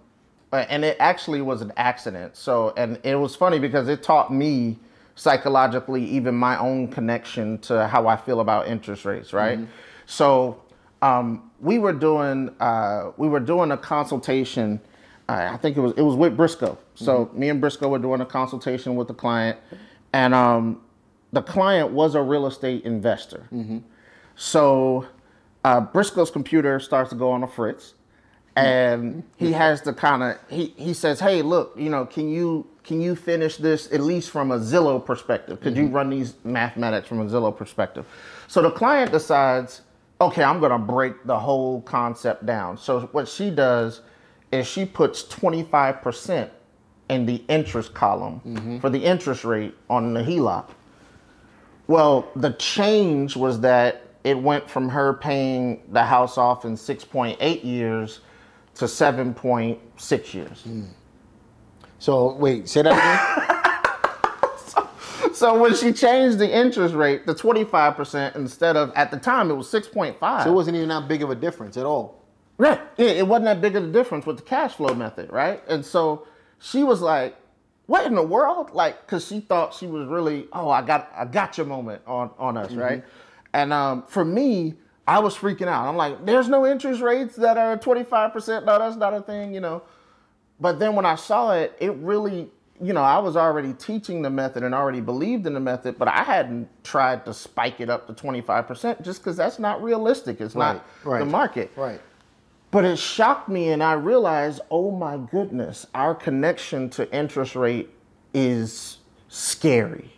[0.51, 2.35] and it actually was an accident.
[2.35, 4.77] So and it was funny because it taught me
[5.15, 9.33] psychologically even my own connection to how I feel about interest rates.
[9.33, 9.59] Right.
[10.05, 10.61] So
[11.01, 14.79] um, we were doing uh, we were doing a consultation.
[15.53, 16.77] I think it was it was with Briscoe.
[16.95, 19.59] So me and Briscoe were doing a consultation with the client,
[20.13, 20.81] and um,
[21.33, 23.47] the client was a real estate investor.
[24.35, 25.05] So
[25.63, 27.93] uh, Briscoe's computer starts to go on a fritz,
[28.55, 32.67] and he has to kind of he he says, "Hey, look, you know, can you
[32.83, 35.61] can you finish this at least from a Zillow perspective?
[35.61, 38.05] Could you run these mathematics from a Zillow perspective?"
[38.47, 39.81] So the client decides,
[40.19, 44.01] "Okay, I'm going to break the whole concept down." So what she does
[44.51, 46.49] is she puts 25%
[47.09, 48.79] in the interest column mm-hmm.
[48.79, 50.69] for the interest rate on the HELOC.
[51.87, 57.63] Well, the change was that it went from her paying the house off in 6.8
[57.63, 58.21] years
[58.75, 60.61] to 7.6 years.
[60.61, 60.83] Hmm.
[61.99, 63.47] So wait, say that again.
[65.33, 69.55] So when she changed the interest rate to 25% instead of at the time it
[69.55, 70.43] was 6.5.
[70.43, 72.20] so it wasn't even that big of a difference at all.
[72.61, 72.79] Right.
[72.97, 75.63] Yeah, it wasn't that big of a difference with the cash flow method, right?
[75.67, 76.27] And so
[76.59, 77.35] she was like,
[77.87, 81.25] "What in the world?" Like, because she thought she was really, "Oh, I got, I
[81.25, 83.03] got your moment on on us," right?
[83.53, 84.75] And um, for me,
[85.07, 85.87] I was freaking out.
[85.87, 88.65] I'm like, "There's no interest rates that are 25 percent.
[88.67, 89.81] No, that's not a thing," you know.
[90.59, 92.47] But then when I saw it, it really,
[92.79, 96.07] you know, I was already teaching the method and already believed in the method, but
[96.07, 100.39] I hadn't tried to spike it up to 25% just because that's not realistic.
[100.39, 101.19] It's Right, not right.
[101.21, 101.71] the market.
[101.75, 101.99] Right.
[102.71, 107.89] But it shocked me, and I realized, oh my goodness, our connection to interest rate
[108.33, 110.09] is scary,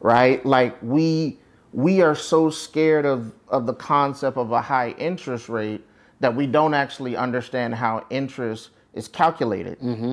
[0.00, 0.44] right?
[0.46, 1.38] Like we
[1.72, 5.84] we are so scared of of the concept of a high interest rate
[6.20, 9.78] that we don't actually understand how interest is calculated.
[9.80, 10.12] Mm-hmm.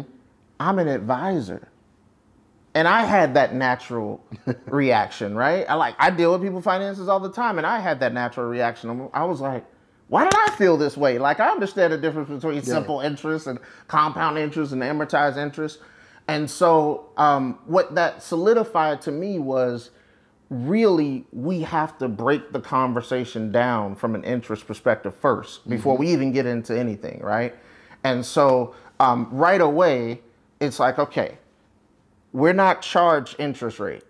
[0.60, 1.70] I'm an advisor.
[2.74, 4.24] And I had that natural
[4.66, 5.66] reaction, right?
[5.68, 8.48] I like I deal with people finances all the time, and I had that natural
[8.48, 9.10] reaction.
[9.14, 9.66] I was like,
[10.10, 11.18] why did I feel this way?
[11.18, 15.80] Like I understand the difference between simple interest and compound interest and amortized interest.
[16.28, 19.92] And so um, what that solidified to me was
[20.50, 26.08] really we have to break the conversation down from an interest perspective 1st before we
[26.08, 27.54] even get into anything, right?
[28.04, 30.22] And so um, right away,
[30.62, 31.38] it's like, okay,
[32.32, 34.04] we're not charged interest rate.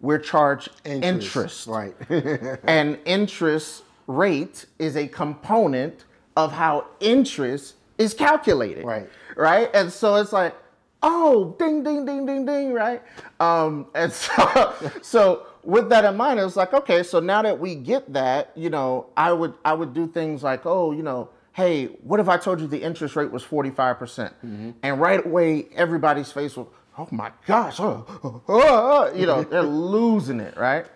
[0.00, 1.66] We're charged interest.
[1.66, 1.94] Right.
[2.64, 6.04] And interest rate is a component
[6.36, 8.84] of how interest is calculated.
[8.84, 9.08] Right.
[9.36, 9.70] Right.
[9.74, 10.54] And so it's like,
[11.02, 13.02] oh, ding, ding, ding, ding, ding, right?
[13.40, 17.58] Um, and so, so with that in mind, it was like, okay, so now that
[17.58, 21.30] we get that, you know, I would I would do things like, oh, you know,
[21.52, 23.98] hey, what if I told you the interest rate was 45%?
[23.98, 24.34] percent
[24.82, 26.66] And right away, everybody's face was,
[26.98, 29.62] oh my gosh, oh, oh, oh, oh," you know, they're
[29.92, 30.86] losing it, right?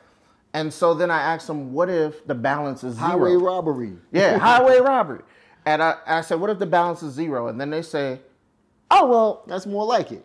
[0.59, 3.11] And so then I asked them, what if the balance is zero?
[3.11, 3.93] Highway robbery.
[4.11, 5.21] Yeah, highway robbery.
[5.65, 7.47] And I, I said, what if the balance is zero?
[7.47, 8.19] And then they say,
[8.91, 10.25] oh, well, That's more like it.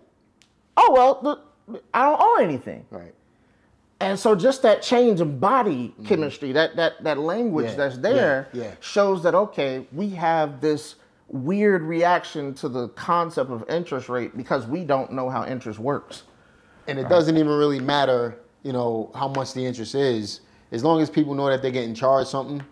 [0.75, 1.21] oh, well,
[1.67, 2.83] the, I don't owe anything.
[2.89, 3.13] Right.
[3.99, 6.05] And so just that change in body mm-hmm.
[6.05, 8.71] chemistry, that, that, that language Yeah, that's there yeah, yeah.
[8.79, 10.95] shows that, okay, we have this
[11.27, 16.23] weird reaction to the concept of interest rate because we don't know how interest works.
[16.87, 20.41] And it doesn't even really matter, you know, how much the interest is.
[20.71, 22.63] As long as people know that they're getting charged something,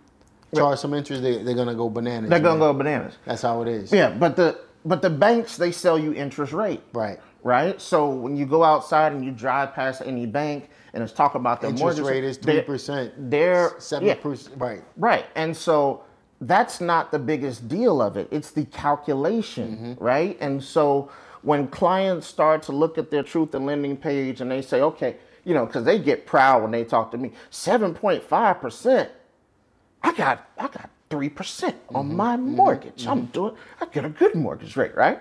[0.55, 2.29] charged some interest, they, they're gonna go bananas.
[2.29, 2.73] They're going to man.
[2.73, 3.17] go bananas.
[3.25, 3.91] That's how it is.
[3.91, 6.81] Yeah, but the but the banks they sell you interest rate.
[6.93, 7.19] Right.
[7.43, 7.79] Right?
[7.81, 11.61] So when you go outside and you drive past any bank and it's talking about
[11.61, 13.13] the Interest mortgage rate is three percent.
[13.29, 14.59] They're seven yeah, percent.
[14.59, 14.83] Right.
[14.97, 15.25] Right.
[15.35, 16.03] And so
[16.41, 18.27] that's not the biggest deal of it.
[18.31, 20.03] It's the calculation, mm-hmm.
[20.03, 20.37] right?
[20.41, 21.11] And so
[21.43, 25.17] when clients start to look at their truth in lending page and they say, okay,
[25.43, 29.09] you know, because they get proud when they talk to me, 7.5%.
[30.03, 33.05] I got I got three percent on mm-hmm, my mm-hmm, mortgage.
[33.05, 33.31] I'm mm-hmm.
[33.31, 35.19] doing I get a good mortgage rate, right?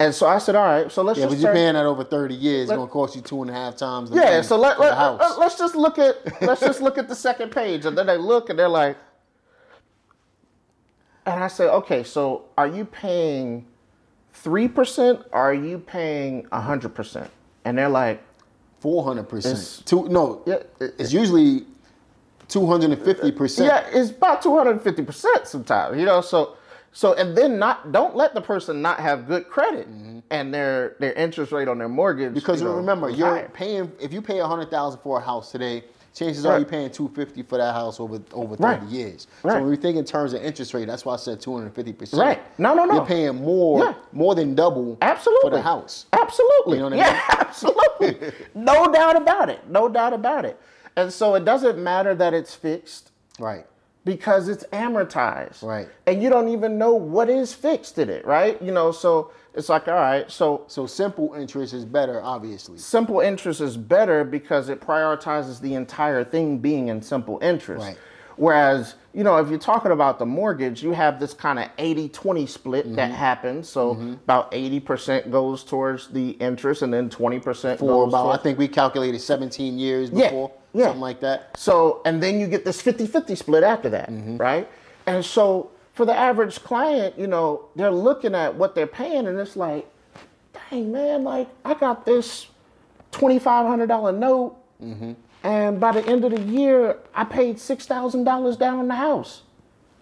[0.00, 1.84] And so I said, all right, so let's just Yeah, just but you're paying that
[1.84, 2.68] over 30 years.
[2.68, 4.10] It's gonna cost you two and a half times.
[4.10, 5.36] The yeah, so let, let, house.
[5.38, 8.16] let, us just look at let's just look at the second page, and then they
[8.16, 8.96] look and they're like,
[11.26, 13.66] and I say, okay, so are you paying
[14.32, 17.30] three percent or are you paying hundred percent?
[17.64, 18.22] And they're like,
[18.80, 19.82] Four hundred percent.
[19.86, 20.42] Two no.
[20.46, 21.64] Yeah, it- it's usually
[22.48, 23.68] two hundred and fifty percent.
[23.68, 26.20] yeah, it's about two hundred and fifty percent sometimes, you know.
[26.20, 26.56] So,
[26.92, 30.20] so and then not don't let the person not have good credit mm-hmm.
[30.30, 33.50] and their their interest rate on their mortgage Because you know, remember, you're higher.
[33.52, 35.84] paying if you pay a hundred thousand for a house today,
[36.18, 38.80] chances are you're paying two fifty for that house over over Right.
[38.80, 39.26] thirty years.
[39.42, 39.54] Right.
[39.54, 41.66] So when we think in terms of interest rate, that's why I said two hundred
[41.66, 42.20] and fifty percent.
[42.20, 42.42] Right.
[42.58, 42.94] No, no, no.
[42.96, 43.94] You're paying more Yeah.
[44.12, 45.50] more than double Absolutely.
[45.50, 46.06] for the house.
[46.12, 46.78] Absolutely.
[46.78, 48.32] You know what I yeah, absolutely.
[48.54, 49.68] no doubt about it.
[49.68, 50.58] No doubt about it.
[50.96, 53.64] And so it doesn't matter that it's fixed Right.
[54.04, 55.62] because it's amortized.
[55.62, 55.88] Right.
[56.06, 58.60] And you don't even know what is fixed in it, right?
[58.60, 62.78] You know, so it's like, all right, so So simple interest is better, obviously.
[62.78, 67.84] simple interest is better because it prioritizes the entire thing being in simple interest.
[67.84, 67.98] Right.
[68.36, 72.08] Whereas, you know, if you're talking about the mortgage, you have this kind of 80
[72.10, 72.94] 20 split Mm-hmm.
[72.94, 73.68] that happens.
[73.68, 73.90] So
[74.24, 79.20] about 80% goes towards the interest and then 20% For about, I think we calculated
[79.20, 80.84] 17 years before, yeah.
[80.84, 81.56] something like that.
[81.58, 84.68] So, and then you get this 50 50 split after that, right?
[85.06, 89.36] And so for the average client, you know, they're looking at what they're paying and
[89.36, 89.84] it's like,
[90.70, 92.46] dang, man, like I got this
[93.10, 94.56] $2,500 note.
[95.42, 99.42] And by the end of the year, I paid $6,000 down on the house.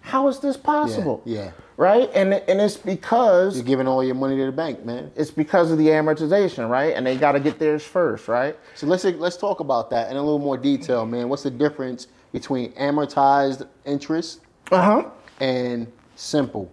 [0.03, 1.23] How is this possible?
[1.25, 1.53] yeah.
[1.79, 2.11] Right?
[2.15, 5.11] And, and it's because You're giving all your money to the bank, man.
[5.17, 6.95] it's because of the amortization, right?
[6.95, 8.57] And they got to get theirs first, right?
[8.75, 11.29] So let's let's talk about that in a little more detail, man.
[11.31, 15.11] What's the difference between amortized interest Uh huh.
[15.41, 16.73] And simple?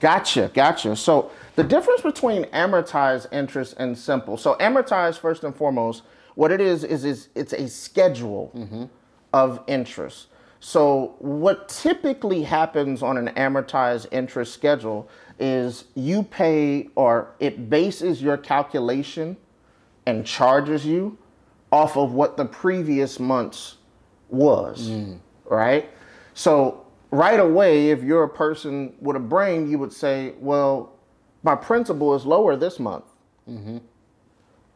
[0.00, 0.96] Gotcha, gotcha.
[0.96, 4.36] So the difference between amortized interest and simple.
[4.36, 6.02] So amortized, first and foremost,
[6.34, 8.84] what it is is is it's a schedule mm-hmm.
[9.32, 10.28] of interest.
[10.60, 18.22] So what typically happens on an amortized interest schedule is you pay or it bases
[18.22, 19.36] your calculation
[20.06, 21.18] and charges you
[21.72, 23.76] off of what the previous month's
[24.28, 25.18] was, mm.
[25.46, 25.90] right?
[26.34, 26.81] So
[27.12, 30.94] right away, if you're a person with a brain, you would say, well,
[31.44, 33.04] my principal is lower this month.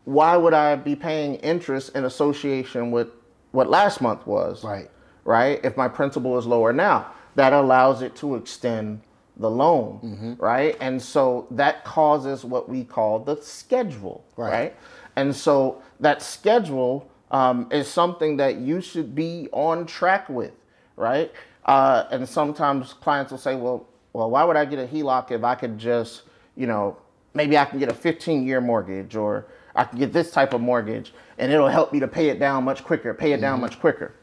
[0.04, 3.08] Why would I be paying interest in association with
[3.50, 4.62] what last month was?
[4.62, 4.88] Right.
[5.24, 5.60] Right?
[5.64, 9.00] If my principal is lower now, that allows it to extend
[9.38, 10.34] the loan, Mm-hmm.
[10.42, 10.76] right?
[10.80, 14.50] And so that causes what we call the schedule, Right.
[14.52, 14.76] right?
[15.16, 20.52] And so that schedule um, is something that you should be on track with,
[20.94, 21.32] right?
[21.66, 25.44] Uh, and sometimes clients will say, well, well, why would I get a HELOC if
[25.44, 26.22] I could just,
[26.56, 26.96] you know,
[27.34, 30.60] maybe I can get a 15 year mortgage or I can get this type of
[30.60, 33.78] mortgage and it'll help me to pay it down much quicker, pay it down much
[33.80, 34.14] quicker.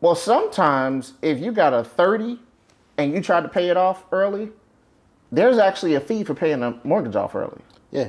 [0.00, 2.38] Well, sometimes if you got a 30
[2.98, 4.50] and you try to pay it off early,
[5.32, 8.08] there's actually a fee for paying a mortgage off early, Yeah.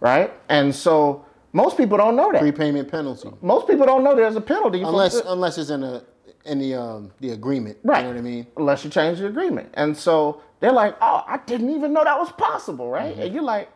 [0.00, 0.32] right?
[0.48, 2.40] And so most people don't know that.
[2.40, 3.30] Prepayment penalty.
[3.42, 6.02] Most people don't know there's a penalty for- Unless unless it's in a
[6.48, 7.78] in the um the agreement.
[7.84, 7.98] Right.
[7.98, 8.46] You know what I mean?
[8.56, 9.68] unless you change the agreement.
[9.74, 13.12] And so they're like, oh, I didn't even know that was possible, right?
[13.12, 13.22] Mm-hmm.
[13.22, 13.68] And you're like,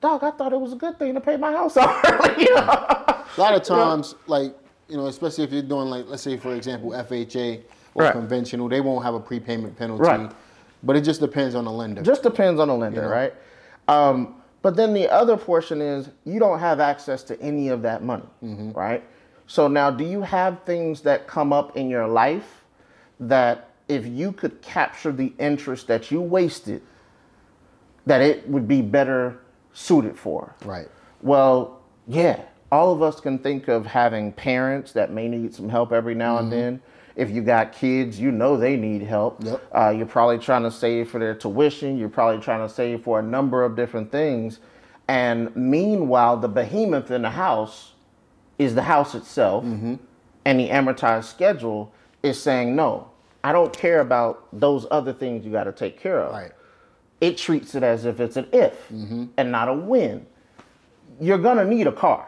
[0.00, 2.44] dog, I thought it was a good thing to pay my house off early.
[2.44, 2.62] you know?
[2.62, 4.56] A lot of times, like
[4.88, 7.62] you know, especially if you're doing like let's say for example FHA
[7.94, 8.12] or Right.
[8.12, 10.02] conventional, they won't have a prepayment penalty.
[10.04, 10.30] Right.
[10.82, 12.00] But it just depends on the lender.
[12.02, 13.34] Just depends on the lender, right?
[13.88, 18.02] Um, but then the other portion is you don't have access to any of that
[18.02, 19.02] money, right?
[19.50, 22.62] So now, do you have things that come up in your life
[23.18, 26.82] that if you could capture the interest that you wasted,
[28.06, 29.40] that it would be better
[29.72, 30.54] suited for?
[30.64, 30.86] right.
[31.20, 32.42] Well, yeah.
[32.70, 36.38] All of us can think of having parents that may need some help every now
[36.38, 36.80] and then.
[37.16, 39.42] If you got kids, you know they need help.
[39.42, 39.62] Yep.
[39.74, 41.98] Uh, you're probably trying to save for their tuition.
[41.98, 44.60] You're probably trying to save for a number of different things.
[45.08, 47.89] And meanwhile, the behemoth in the house
[48.60, 49.64] is the house itself.
[49.64, 49.94] Mm-hmm.
[50.44, 51.92] And the amortized schedule
[52.22, 53.10] is saying, no,
[53.42, 56.52] I don't care about those other things you got to take care of Right.
[57.22, 60.26] it treats it as if it's an if and not a when.
[61.20, 62.26] You're gonna need a car.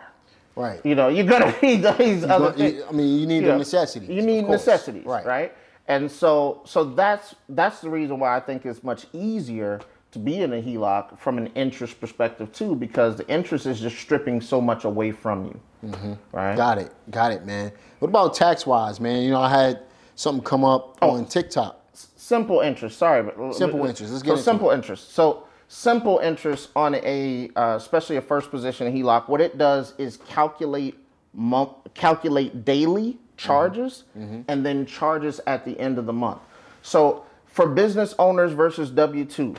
[0.56, 0.84] Right.
[0.84, 2.74] You know, you're gonna need these other things.
[2.76, 4.08] you- I mean, you need You the know, necessities.
[4.08, 5.24] You need necessities, Right.
[5.26, 5.52] right?
[5.88, 9.80] And so, so that's that's the reason why I think it's much easier
[10.12, 13.98] to be in a HELOC from an interest perspective too, because the interest is just
[13.98, 16.12] stripping so much away from you, mm-hmm.
[16.32, 16.56] right?
[16.56, 16.92] Got it.
[17.10, 17.72] Got it, man.
[17.98, 19.22] What about tax wise, man?
[19.22, 19.80] You know, I had
[20.14, 21.10] something come up Oh.
[21.10, 21.78] on TikTok.
[21.94, 22.98] simple interest.
[22.98, 24.12] Sorry, but Simple interest.
[24.12, 25.12] Let's get so simple interest.
[25.12, 29.28] So simple interest on a, uh, especially a first position HELOC.
[29.28, 30.98] What it does is calculate
[31.34, 34.24] month, calculate daily charges, mm-hmm.
[34.34, 34.42] Mm-hmm.
[34.48, 36.40] and then charges at the end of the month.
[36.82, 39.54] So for business owners versus W two.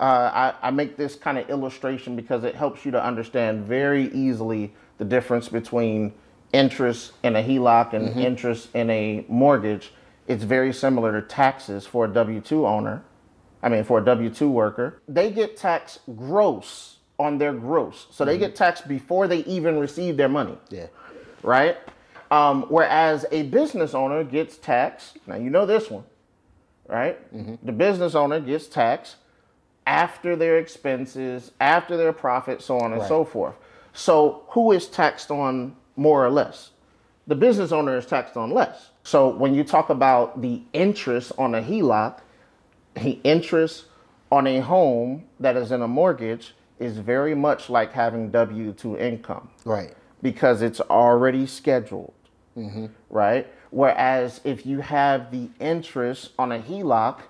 [0.00, 4.10] Uh, I, I make this kind of illustration because it helps you to understand very
[4.14, 6.14] easily the difference between
[6.54, 9.92] interest in a HELOC and interest in a mortgage.
[10.26, 13.04] It's very similar to taxes for a W 2 owner.
[13.62, 15.02] I mean, for a W 2 worker.
[15.06, 18.06] They get taxed gross on their gross.
[18.10, 20.86] So they get taxed before they even receive their money Yeah.
[21.42, 21.76] right?
[22.30, 25.18] Um, whereas a business owner gets taxed.
[25.26, 26.04] Now you know this one,
[26.88, 27.18] right?
[27.66, 29.16] The business owner gets taxed
[29.90, 33.08] after their expenses, after their profit, so on and Right.
[33.08, 33.56] so forth.
[33.92, 36.70] So who is taxed on more or less?
[37.26, 38.90] The business owner is taxed on less.
[39.02, 42.18] So when you talk about the interest on a HELOC,
[42.94, 43.86] the interest
[44.30, 48.96] on a home that is in a mortgage is very much like having W 2
[48.96, 49.92] income Right.
[50.22, 52.14] because it's already scheduled,
[52.56, 52.86] mm-hmm.
[53.10, 53.46] right?
[53.70, 57.22] Whereas if you have the interest on a HELOC,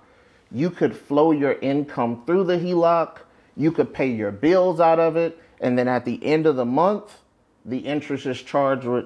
[0.51, 3.17] you could flow your income through the HELOC,
[3.55, 6.65] you could pay your bills out of it, and then at the end of the
[6.65, 7.19] month,
[7.65, 9.05] the interest is charged with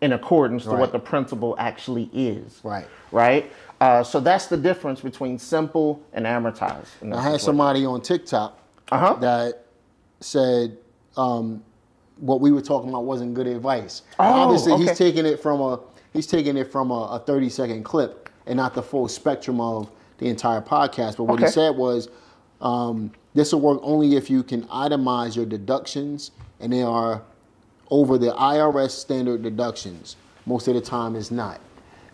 [0.00, 0.80] in accordance to Right.
[0.80, 2.60] what the principal actually is.
[2.64, 2.86] Right.
[3.12, 3.52] Right?
[3.80, 6.86] Uh, so that's the difference between simple and amortized.
[7.14, 8.58] I had somebody on TikTok
[8.90, 9.14] Uh-huh.
[9.20, 9.66] that
[10.20, 10.76] said
[11.16, 11.62] um,
[12.18, 14.02] what we were talking about wasn't good advice.
[14.18, 15.78] Oh, Obviously, he's taking it from a
[16.12, 19.90] he's taking it from a, a 30 second clip and not the full spectrum of
[20.22, 21.16] the entire podcast.
[21.16, 22.08] But what he said was
[22.60, 27.22] um, this will work only if you can itemize your deductions and they are
[27.90, 30.16] over the IRS standard deductions.
[30.46, 31.60] Most of the time, is not.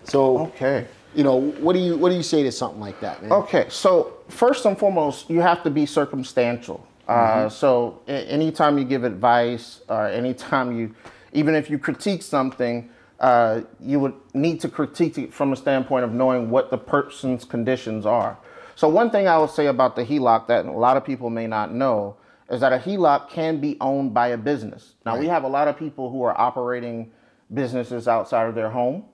[0.05, 0.87] So, Okay.
[1.15, 3.33] you know, what do you what do you say to something like that, man?
[3.33, 6.85] Okay, so first and foremost, you have to be circumstantial.
[7.07, 10.95] Uh, so a- anytime you give advice, or anytime you,
[11.33, 12.91] even if you critique something,
[13.21, 17.45] uh, you would need to critique it from a standpoint of knowing what the person's
[17.45, 18.39] conditions are.
[18.77, 21.47] So one thing I would say about the HELOC that a lot of people may
[21.49, 22.17] not know
[22.49, 24.95] is that a HELOC can be owned by a business.
[25.05, 27.11] Now we have a lot of people who are operating
[27.53, 29.05] businesses outside of their home,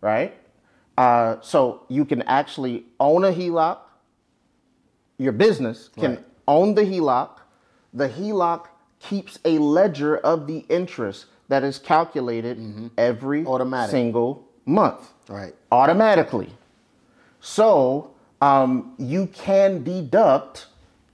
[0.00, 0.34] right?
[0.96, 3.78] Uh, so you can actually own a HELOC.
[5.18, 6.24] Your business can Right.
[6.48, 7.28] own the HELOC.
[7.92, 8.66] The HELOC
[9.00, 13.48] keeps a ledger of the interest that is calculated every Mm-hmm.
[13.52, 13.90] Automatic.
[13.90, 15.54] single month Right.
[15.72, 16.50] automatically.
[17.40, 20.66] So um, you can deduct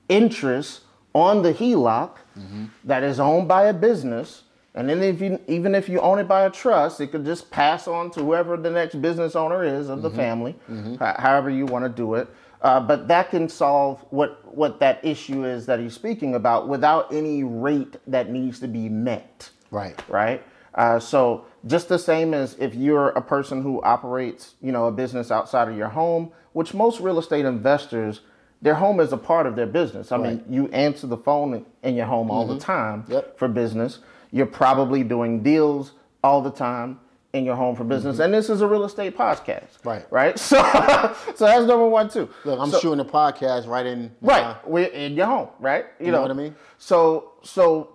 [0.09, 0.83] interest
[1.14, 2.11] on the HELOC
[2.85, 4.45] that is owned by a business.
[4.74, 7.51] And then if you even if you own it by a trust, it could just
[7.51, 11.66] pass on to whoever the next business owner is of the family, ho- however you
[11.66, 12.28] want to do it.
[12.62, 17.12] Uh, but that can solve what what that issue is that he's speaking about without
[17.12, 20.00] any rate that needs to be met Right.
[20.08, 20.42] right?
[20.74, 24.92] Uh, so just the same as if you're a person who operates, you know, a
[24.92, 28.20] business outside of your home, which most real estate investors,
[28.62, 30.12] their home is a part of their business.
[30.12, 33.38] I mean, you answer the phone in your home all the time Yep.
[33.38, 33.98] for business.
[34.30, 35.92] You're probably doing deals
[36.22, 37.00] all the time
[37.32, 40.04] in your home for business, and this is a real estate podcast, Right.
[40.10, 40.36] Right.
[40.38, 40.56] So,
[41.36, 42.28] so that's number one too.
[42.44, 44.10] Look, I'm So- shooting a podcast right in.
[44.20, 44.56] Right.
[44.66, 45.86] We're in your home, right?
[46.00, 46.54] You, know what I mean?
[46.78, 47.90] So so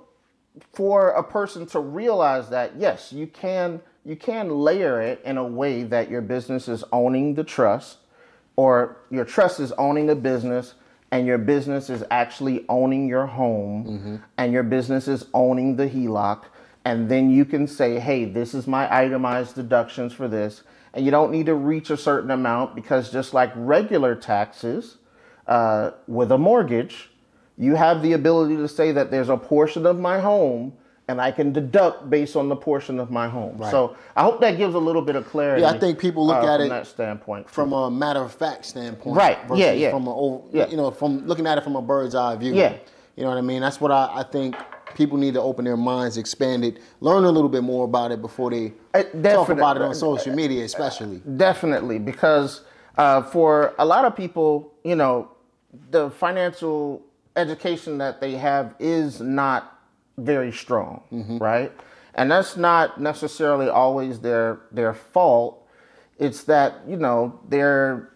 [0.74, 5.44] for a person to realize that, yes, you can you can layer it in a
[5.46, 7.98] way that your business is owning the trust
[8.56, 10.76] or your trust is owning the business
[11.12, 13.86] and your business is actually owning your home
[14.38, 16.44] and your business is owning the HELOC
[16.86, 21.12] and then you can say, "Hey, this is my itemized deductions for this." And you
[21.12, 24.98] don't need to reach a certain amount because just like regular taxes,
[25.48, 27.12] uh, with a mortgage,
[27.58, 30.74] you have the ability to say that there's a portion of my home
[31.08, 33.60] and I can deduct based on the portion of my home.
[33.70, 35.62] So I hope that gives a little bit of clarity.
[35.62, 37.48] Yeah, I think people look uh, at from it that standpoint.
[37.50, 39.92] from a matter of fact standpoint, Right, Versus yeah, yeah.
[39.92, 40.68] From a, Yeah.
[40.68, 42.56] you know, from looking at it from a bird's eye view.
[42.56, 42.78] Yeah.
[43.16, 43.62] You know what I mean?
[43.62, 44.56] That's what I, I think
[44.96, 48.22] people need to open their minds, expand it, learn a little bit more about it
[48.22, 51.22] before they Uh, talk about it on social media, especially.
[51.38, 52.62] Definitely, because
[52.98, 55.30] uh, for a lot of people, you know,
[55.92, 57.02] the financial
[57.36, 59.80] education that they have is not
[60.18, 61.38] very strong, mm-hmm.
[61.38, 61.72] right?
[62.14, 65.68] And that's not necessarily always their their fault.
[66.18, 68.10] It's that you know they're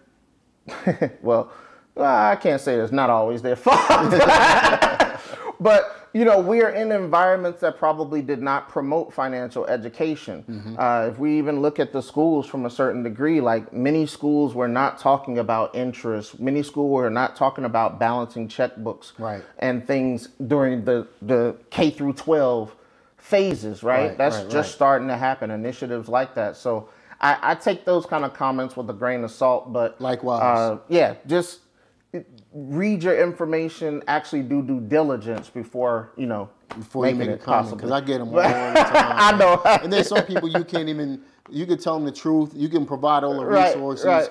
[1.21, 1.51] well,
[1.95, 3.79] well, I can't say it's not always their fault,
[5.59, 10.75] but you know we're in environments that probably did not promote financial education.
[10.77, 14.53] Uh, if we even look at the schools from a certain degree, like many schools
[14.55, 16.39] were not talking about interest.
[16.39, 19.43] Many schools were not talking about balancing checkbooks Right.
[19.59, 22.75] and things during the the K through 12
[23.17, 23.83] phases.
[23.83, 25.51] Right, Right, that's right, just starting to happen.
[25.51, 26.55] Initiatives like that.
[26.57, 26.89] So.
[27.21, 30.41] I, I take those kind of comments with a grain of salt, but Likewise.
[30.41, 31.59] uh, yeah, just
[32.53, 34.01] read your information.
[34.07, 38.01] Actually, do due diligence before you know Before you making make a comment, because I
[38.01, 38.73] get them all the time.
[39.17, 39.61] I know.
[39.83, 41.21] and there's some people you can't even.
[41.51, 42.51] You can tell them the truth.
[42.55, 44.29] You can provide all the Right, resources, right.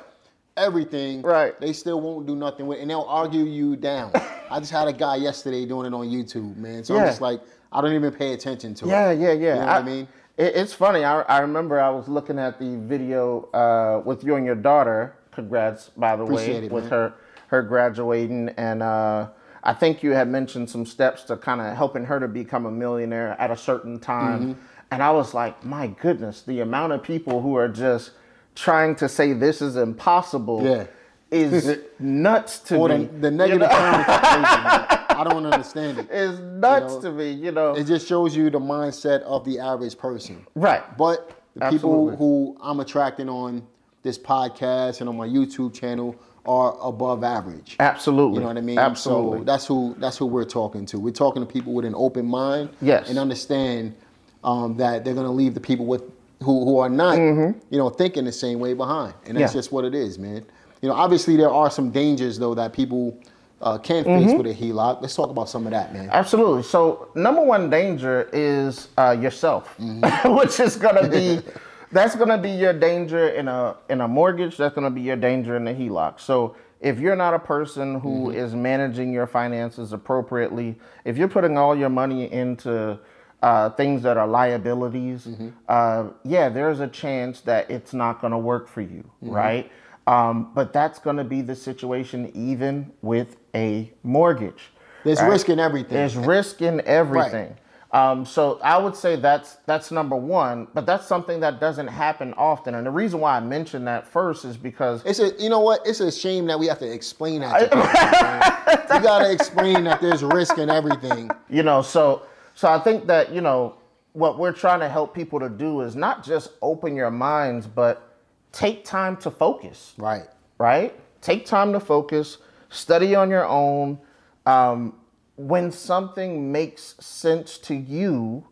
[0.57, 1.23] everything.
[1.23, 1.59] Right.
[1.61, 4.13] They still won't do nothing with, and they'll argue you down.
[4.51, 6.85] I just had a guy yesterday doing it on YouTube, man.
[6.85, 7.41] So I'm just like,
[7.73, 9.19] I don't even pay attention to Yeah, it.
[9.19, 9.33] yeah, yeah.
[9.33, 9.55] Yeah.
[9.55, 10.09] You know what I mean?
[10.37, 11.05] It, it's funny.
[11.05, 15.15] I, I remember I was looking at the video uh, with you and your daughter.
[15.33, 16.93] Congrats, by the Appreciate way, it, with man.
[16.93, 17.15] her
[17.49, 19.29] her graduating, and uh,
[19.63, 22.71] I think you had mentioned some steps to kind of helping her to become a
[22.71, 24.41] millionaire at a certain time.
[24.55, 24.61] Mm-hmm.
[24.91, 28.13] And I was like, my goodness, the amount of people who are just
[28.55, 30.87] trying to say this is impossible Yeah.
[31.31, 33.05] is nuts to Or me.
[33.05, 34.87] the, the negative connotation, man.
[35.11, 36.07] I don't understand it.
[36.11, 36.15] it.
[36.17, 37.75] is nuts know, to me, you know.
[37.75, 40.47] It just shows you the mindset of the average person.
[40.55, 40.97] right.
[40.97, 41.79] But The Absolutely.
[41.79, 43.67] people who I'm attracting on
[44.03, 46.15] this podcast and on my YouTube channel
[46.49, 47.77] are above average.
[47.79, 48.37] Absolutely.
[48.37, 48.79] You know what I mean?
[48.79, 49.39] Absolutely.
[49.41, 50.99] So that's who that's who we're talking to.
[50.99, 52.71] We're talking to people with an open mind.
[52.81, 53.09] Yes.
[53.11, 53.95] And understand
[54.43, 56.03] um, that they're gonna leave the people with
[56.43, 59.13] who who are not, you know, thinking the same way behind.
[59.27, 59.57] And that's Mm-hmm.
[59.57, 59.61] Yeah.
[59.61, 60.45] just what it is, man.
[60.81, 63.19] You know, obviously there are some dangers though that people
[63.61, 64.39] uh, can face Mm-hmm.
[64.39, 65.03] with a HELOC.
[65.03, 66.09] Let's talk about some of that, man.
[66.13, 66.63] Absolutely.
[66.63, 70.35] So number one danger is uh, yourself, Mm-hmm.
[70.39, 71.41] which is gonna be
[71.93, 74.57] that's gonna be your danger in a in a mortgage.
[74.57, 76.21] That's gonna be your danger in a HELOC.
[76.21, 78.63] So if you're not a person who is Mm-hmm.
[78.63, 82.99] managing your finances appropriately, if you're putting all your money into
[83.43, 85.49] uh, things that are liabilities, Mm-hmm.
[85.69, 89.31] uh, yeah, there's a chance that it's not gonna work for you, Mm-hmm.
[89.33, 89.73] right?
[90.07, 94.71] Um, but that's gonna be the situation even with a mortgage.
[95.05, 95.31] There's right?
[95.31, 95.95] risk in everything.
[95.95, 97.57] There's risk in everything.
[97.91, 102.35] Um, so I would say that's that's number one, but that's something that doesn't happen
[102.35, 102.75] often.
[102.75, 105.81] And the reason why I mention that first is because It's a you know what?
[105.87, 107.71] It's a shame that we have to explain that.
[107.71, 108.79] To.
[108.99, 111.31] You gotta explain that there's risk in everything.
[111.49, 112.23] you know, so
[112.55, 113.77] so I think that you know
[114.13, 118.17] what we're trying to help people to do is not just open your minds, but
[118.53, 119.95] take time to focus.
[119.97, 120.27] Right.
[120.59, 120.99] right?
[121.21, 123.99] Take time to focus, study on your own.
[124.47, 124.95] Um,
[125.39, 128.47] when something makes sense to you,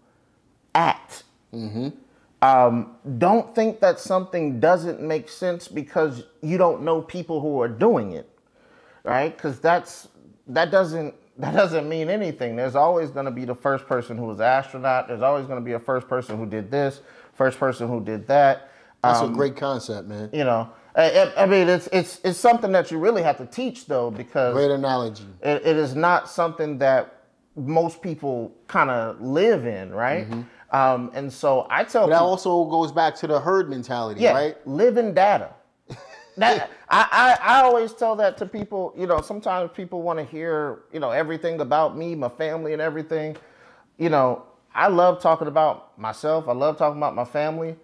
[0.75, 1.25] act.
[2.43, 7.69] Um, don't think that something doesn't make sense because you don't know people who are
[7.69, 8.29] doing it,
[9.05, 9.37] right?
[9.37, 10.09] Because that's
[10.49, 12.57] that doesn't that doesn't mean anything.
[12.57, 15.09] There's always going to be the first person who was an astronaut.
[15.09, 17.01] There's always going to be a first person who did this,
[17.35, 18.71] first person who did that.
[19.03, 20.31] That's Um, a great concept, man.
[20.33, 23.87] you know I, I mean it's it's it's something that you really have to teach
[23.87, 25.27] though because Great analogy.
[25.43, 27.13] it, it is not something that
[27.55, 30.27] most people kind of live in right?
[30.73, 34.21] Um, and so i tell But that people also goes back to the herd mentality,
[34.23, 34.67] yeah right?
[34.67, 35.51] live in data.
[36.39, 40.25] That I, I i always tell that to people you know sometimes people want to
[40.25, 43.37] hear you know everything about me my family and everything.
[43.99, 44.43] You know
[44.75, 46.47] i love talking about myself.
[46.49, 47.77] I love talking about my family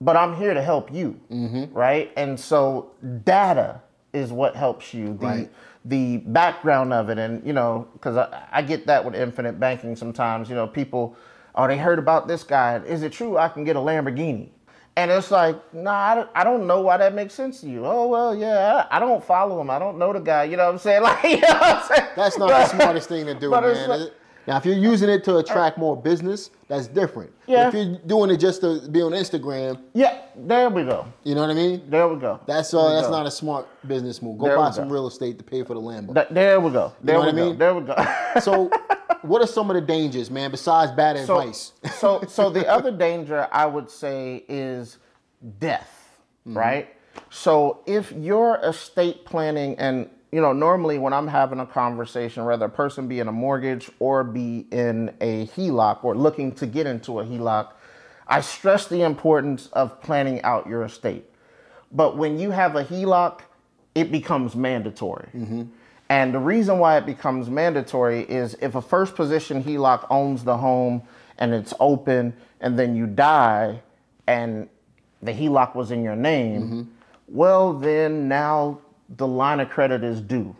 [0.00, 1.72] but I'm here to help you, Mm-hmm.
[1.76, 2.12] right?
[2.16, 2.92] And so
[3.24, 3.80] data
[4.12, 5.50] is what helps you, the Right.
[5.84, 9.96] the background of it, and you know, because I, I get that with infinite banking
[9.96, 10.48] sometimes.
[10.48, 11.16] You know, people,
[11.54, 12.76] oh, they heard about this guy.
[12.86, 14.48] Is it true I can get a Lamborghini?
[14.96, 17.86] And it's like, nah, I don't, I don't know why that makes sense to you.
[17.86, 19.70] Oh well, yeah, I, don't follow him.
[19.70, 20.42] I don't know the guy.
[20.44, 21.02] You know what I'm saying?
[21.08, 22.08] Like, you know I'm saying?
[22.16, 23.88] That's not the smartest thing to do, man.
[23.88, 24.12] like-?
[24.48, 27.30] Now, if you're using it to attract more business, that's different.
[27.46, 27.68] Yeah.
[27.68, 31.04] If you're doing it just to be on Instagram, Yeah, there we go.
[31.22, 31.82] you know what I mean?
[31.90, 32.40] There we go.
[32.46, 33.12] That's uh, that's go.
[33.12, 34.38] not a smart business move.
[34.38, 34.94] Go There buy some go.
[34.94, 36.14] real estate to pay for the Lambo.
[36.14, 36.94] Th- there we go.
[37.02, 37.46] There know we what I go.
[37.46, 37.58] mean?
[37.58, 38.14] There we go.
[38.40, 38.70] so,
[39.20, 40.50] what are some of the dangers, man?
[40.50, 41.72] Besides bad so, advice.
[41.98, 44.96] so, so the other danger I would say is
[45.58, 46.88] death, right?
[47.28, 52.66] So if you're estate planning, and you know, normally when I'm having a conversation, whether
[52.66, 56.86] a person be in a mortgage or be in a HELOC or looking to get
[56.86, 57.72] into a HELOC,
[58.26, 61.24] I stress the importance of planning out your estate.
[61.90, 63.40] But when you have a HELOC,
[63.94, 65.28] it becomes mandatory.
[65.34, 65.62] Mm-hmm.
[66.10, 70.56] And the reason why it becomes mandatory is if a first position HELOC owns the
[70.56, 71.02] home
[71.38, 73.80] and it's open, and then you die
[74.26, 74.68] and
[75.22, 76.82] the HELOC was in your name, mm-hmm.
[77.28, 78.80] well, then now
[79.16, 80.54] the line of credit is due.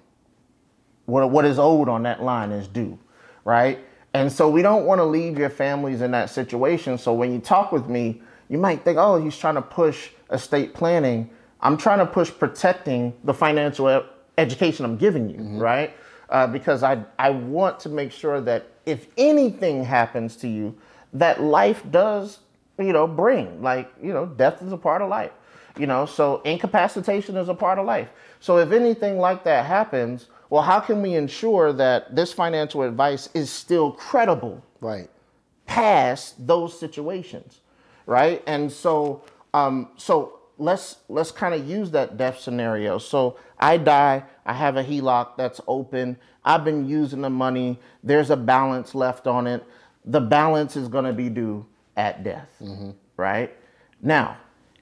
[1.07, 2.99] What, what is owed on that line is due,
[3.45, 3.79] right?
[4.15, 6.99] And so we don't want to leave your families in that situation.
[6.99, 10.75] So when you talk with me, you might think, oh, he's trying to push estate
[10.75, 11.31] planning.
[11.61, 14.05] I'm trying to push protecting the financial e-
[14.39, 15.95] education I'm giving you, right?
[16.31, 20.77] Uh, because I, I want to make sure that if anything happens to you,
[21.13, 22.41] that life does,
[22.79, 23.63] you know, bring.
[23.63, 25.33] Like, you know, death is a part of life,
[25.79, 28.09] you know, so incapacitation is a part of life.
[28.41, 33.29] So if anything like that happens, well, how can we ensure that this financial advice
[33.35, 35.11] is still credible right.
[35.67, 37.61] past those situations,
[38.07, 38.43] right?
[38.47, 39.23] And so,
[39.53, 42.99] um, so let's let's kind of use that death scenario.
[42.99, 46.17] So I die, I have a HELOC that's open.
[46.45, 47.79] I've been using the money.
[48.03, 49.65] There's a balance left on it.
[50.05, 51.67] The balance is going to be due
[51.97, 52.49] at death,
[53.17, 53.55] right?
[54.01, 54.39] Now,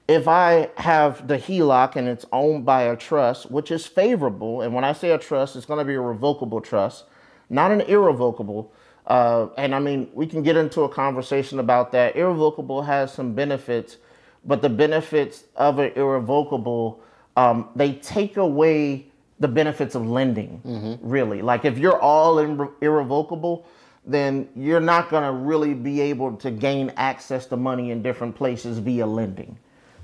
[0.07, 4.73] if I have the HELOC and it's owned by a trust, which is favorable, and
[4.73, 7.05] when I say a trust, it's going to be a revocable trust,
[7.49, 8.71] not an irrevocable.
[9.05, 12.15] Uh, and I mean, we can get into a conversation about that.
[12.15, 13.97] Irrevocable has some benefits,
[14.45, 17.01] but the benefits of an irrevocable,
[17.35, 19.07] um, they take away
[19.39, 21.41] the benefits of lending, really.
[21.41, 23.65] Like if you're all in irrevocable,
[24.05, 28.35] then you're not going to really be able to gain access to money in different
[28.35, 29.57] places via lending.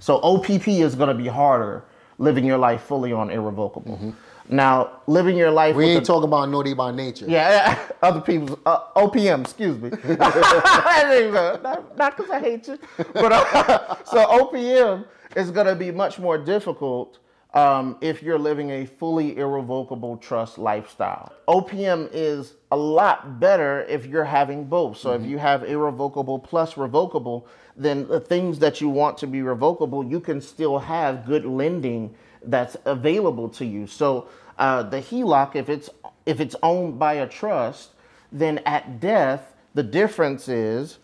[0.04, 1.86] So OPP is going to be harder
[2.18, 4.14] living your life fully on irrevocable.
[4.49, 7.26] Now, living your life We ain't a- talking about naughty by nature.
[7.26, 9.91] yeah, yeah, other people's uh, OPM, excuse me.
[9.91, 11.58] There you go.
[11.95, 12.78] not because I hate you,
[13.14, 15.06] but uh, so OPM
[15.38, 17.20] is going to be much more difficult
[17.54, 21.32] um, if you're living a fully irrevocable trust lifestyle.
[21.47, 24.97] OPM is a lot better if you're having both.
[24.97, 27.47] So if you have irrevocable plus revocable,
[27.78, 32.16] then the things that you want to be revocable, you can still have good lending
[32.43, 33.86] that's available to you.
[33.86, 34.28] So
[34.58, 35.89] uh, the HELOC, if it's
[36.26, 37.91] if it's owned by a trust,
[38.32, 40.99] then at death, the difference is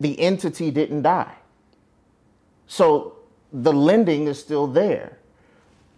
[0.00, 1.34] the entity didn't die.
[2.66, 3.18] So
[3.52, 5.18] the lending is still there.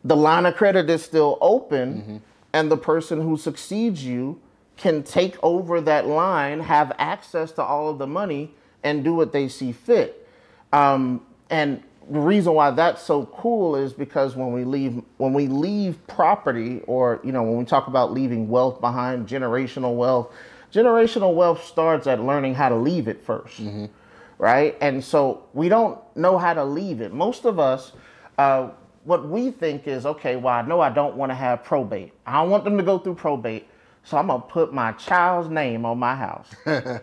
[0.06, 4.40] The line of credit is still open, and the person who succeeds you
[4.76, 8.54] can take over that line, have access to all of the money,
[8.84, 10.28] and do what they see fit.
[10.72, 15.48] Um, and the reason why that's so cool is because when we leave when we
[15.48, 20.32] leave property or you know when we talk about leaving wealth behind generational wealth
[20.72, 23.90] generational wealth starts at learning how to leave it 1st
[24.38, 24.76] right?
[24.80, 27.12] And so we don't know how to leave it.
[27.12, 27.92] Most of us
[28.38, 28.70] uh,
[29.06, 32.34] what we think is okay well i know i don't want to have probate i
[32.34, 33.66] don't want them to go through probate
[34.04, 36.54] so i'm going to put my child's name on my house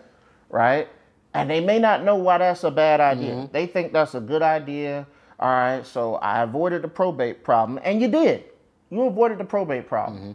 [0.54, 0.88] right?
[1.34, 3.34] And they may not know why that's a bad idea.
[3.34, 3.51] Mm-hmm.
[3.51, 5.06] They think that's a good idea.
[5.39, 8.45] All right, so I avoided the probate problem, and you did.
[8.91, 10.20] You avoided the probate problem.
[10.20, 10.32] Mm-hmm.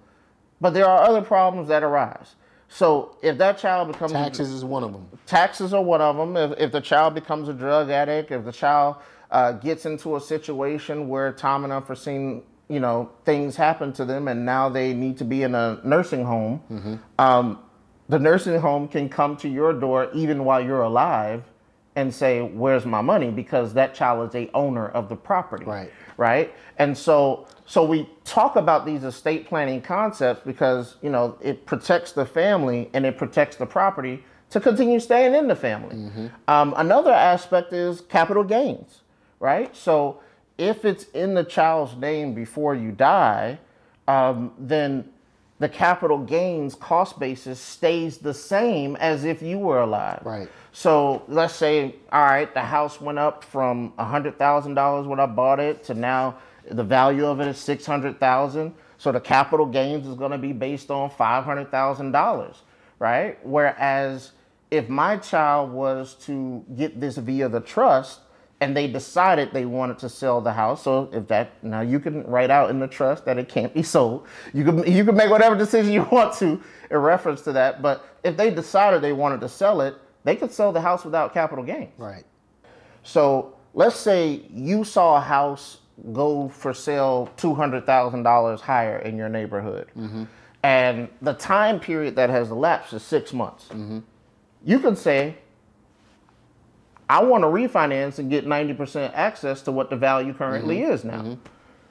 [0.61, 2.35] But there are other problems that arise.
[2.69, 5.09] So if that child becomes Taxes is one of them.
[5.25, 6.37] taxes are one of them.
[6.37, 8.97] If, if the child becomes a drug addict, if the child
[9.31, 14.29] uh, gets into a situation where time and unforeseen, you know, things happen to them,
[14.29, 17.59] and now they need to be in a nursing home, um,
[18.09, 21.43] the nursing home can come to your door even while you're alive
[21.95, 25.91] and say, "Where's my money?" Because that child is a owner of the property Right.
[26.17, 26.55] right?
[26.79, 32.13] And so so we talk about these estate planning concepts because you know it protects
[32.13, 35.97] the family and it protects the property to continue staying in the family.
[36.47, 39.03] Um, another aspect is capital gains,
[39.41, 39.75] right?
[39.77, 40.21] So
[40.57, 43.59] if it's in the child's name before you die,
[44.07, 45.11] um, then
[45.59, 50.23] the capital gains cost basis stays the same as if you were alive.
[50.25, 50.49] Right.
[50.73, 55.27] So let's say, all right, the house went up from hundred thousand dollars when I
[55.27, 56.39] bought it to now
[56.71, 58.75] the value of it is six hundred thousand.
[58.99, 62.63] So the capital gains is going to be based on five hundred thousand dollars,
[62.99, 63.39] right?
[63.45, 64.33] Whereas
[64.71, 68.21] if my child was to get this via the trust
[68.61, 72.25] and they decided they wanted to sell the house, so if that now you can
[72.25, 74.27] write out in the trust that it can't be sold.
[74.53, 77.83] You can you can make whatever decision you want to in reference to that.
[77.83, 79.95] But if they decided they wanted to sell it,
[80.25, 81.93] they could sell the house without capital gains.
[81.99, 82.25] Right.
[83.03, 85.79] So let's say you saw a house
[86.13, 90.25] go for sale two hundred thousand dollars higher in your neighborhood, mm-hmm.
[90.65, 93.67] and the time period that has elapsed is six months.
[93.69, 94.01] Mm-hmm.
[94.65, 95.37] You can say,
[97.09, 100.93] "I want to refinance and get ninety percent access to what the value currently mm-hmm.
[100.93, 101.35] is now." Mm-hmm.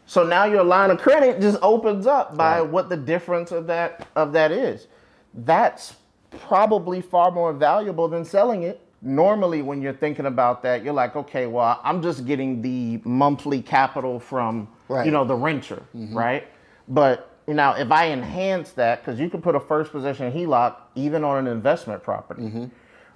[0.05, 2.69] So now your line of credit just opens up by Right.
[2.69, 4.87] what the difference of that of that is.
[5.33, 5.95] That's
[6.31, 8.81] probably far more valuable than selling it.
[9.01, 13.61] Normally when you're thinking about that, you're like, okay, well, I'm just getting the monthly
[13.61, 15.05] capital from Right.
[15.05, 16.17] you know the renter, mm-hmm.
[16.17, 16.47] right?
[16.87, 21.25] But now if I enhance that, because you can put a first position HELOC even
[21.25, 22.43] on an investment property,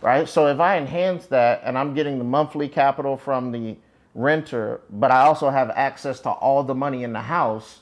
[0.02, 0.28] right?
[0.28, 3.78] So if I enhance that and I'm getting the monthly capital from the
[4.14, 7.82] renter, but I also have access to all the money in the house,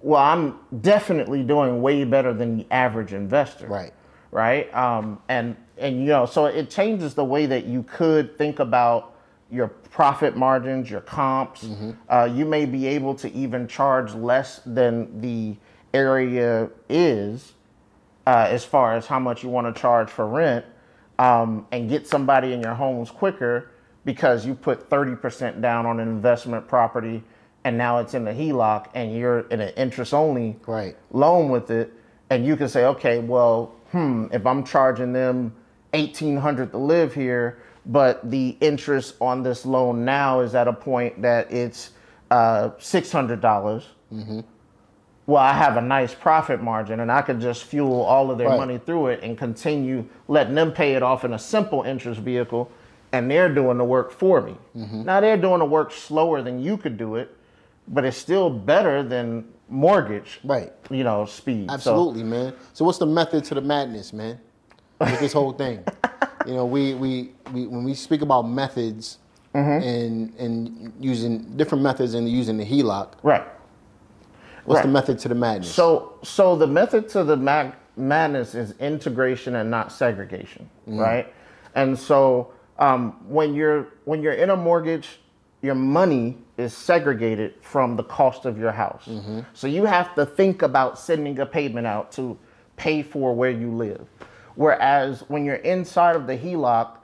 [0.00, 3.68] well, I'm definitely doing way better than the average investor.
[3.68, 3.92] Right.
[4.30, 4.74] Right.
[4.74, 9.14] Um, and and you know, so it changes the way that you could think about
[9.50, 11.68] your profit margins, your comps.
[12.08, 15.56] Uh, you may be able to even charge less than the
[15.92, 17.52] area is
[18.26, 20.64] uh, as far as how much you want to charge for rent
[21.18, 23.70] um, and get somebody in your homes quicker
[24.04, 27.22] because you put 30% down on an investment property
[27.64, 30.96] and now it's in the HELOC and you're in an interest only Right.
[31.12, 31.92] loan with it
[32.30, 35.52] and you can say okay well hmm if i'm charging them
[35.92, 41.20] 1800 to live here but the interest on this loan now is at a point
[41.22, 41.90] that it's
[42.30, 43.84] uh, $600
[45.26, 48.48] well i have a nice profit margin and i could just fuel all of their
[48.48, 48.58] Right.
[48.58, 52.70] money through it and continue letting them pay it off in a simple interest vehicle
[53.12, 56.76] and they're doing the work for me now they're doing the work slower than you
[56.76, 57.36] could do it
[57.88, 60.38] but it's still better than mortgage.
[60.44, 60.72] Right.
[60.90, 61.68] You know, speed.
[61.68, 62.52] So- Absolutely, man.
[62.74, 64.38] So what's the method to the madness, man?
[65.00, 65.82] With this whole thing.
[66.46, 69.18] you know, we, we, we when we speak about methods
[69.54, 69.86] Mm-hmm.
[69.86, 73.44] and and using different methods and using the HELOC, right.
[74.64, 74.86] What's Right.
[74.86, 75.72] the method to the madness?
[75.72, 80.98] So, so the method to the mag- madness is integration and not segregation, mm.
[80.98, 81.32] right?
[81.74, 85.20] And so, um, when you're when you're in a mortgage,
[85.62, 89.04] your money is segregated from the cost of your house.
[89.06, 89.40] Mm-hmm.
[89.54, 92.36] So you have to think about sending a payment out to
[92.76, 94.06] pay for where you live.
[94.54, 96.96] Whereas when you're inside of the HELOC,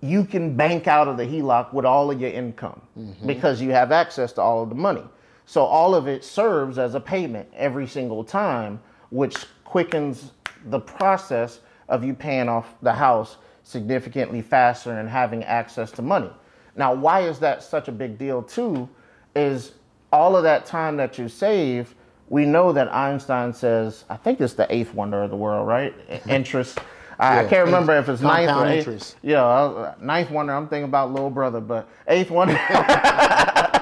[0.00, 3.26] you can bank out of the HELOC with all of your income mm-hmm.
[3.26, 5.02] because you have access to all of the money.
[5.46, 8.80] So all of it serves as a payment every single time,
[9.10, 10.32] which quickens
[10.66, 16.30] the process of you paying off the house significantly faster and having access to money.
[16.76, 18.88] Now, why is that such a big deal too?
[19.36, 19.72] Is
[20.12, 21.94] all of that time that you save,
[22.28, 25.94] we know that Einstein says, I think it's the eighth wonder of the world, right?
[26.28, 26.78] Interest.
[27.18, 28.88] I, I can't remember if it's ninth or eighth.
[28.88, 29.16] interest.
[29.22, 30.52] Yeah, uh, ninth wonder.
[30.52, 32.54] I'm thinking about little brother, but eighth wonder.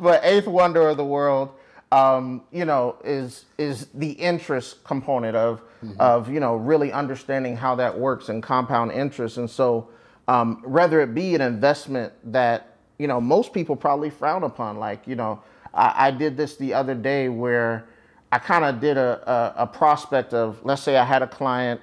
[0.00, 1.50] but eighth wonder of the world,
[1.90, 5.62] um, you know, is is the interest component of
[5.98, 9.36] of you know really understanding how that works and compound interest.
[9.36, 9.88] And so,
[10.26, 15.06] um, whether it be an investment that you know most people probably frown upon, like
[15.06, 15.40] you know,
[15.72, 17.86] I, I did this the other day where
[18.30, 21.80] I kind of did a, a a prospect of let's say I had a client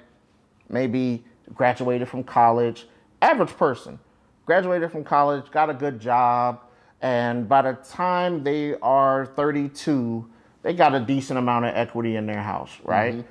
[0.68, 2.86] maybe graduated from college,
[3.22, 3.98] average person,
[4.46, 6.60] graduated from college, got a good job,
[7.02, 10.28] and by the time they are 32,
[10.62, 12.90] they got a decent amount of equity in their house, mm-hmm.
[12.90, 13.24] right?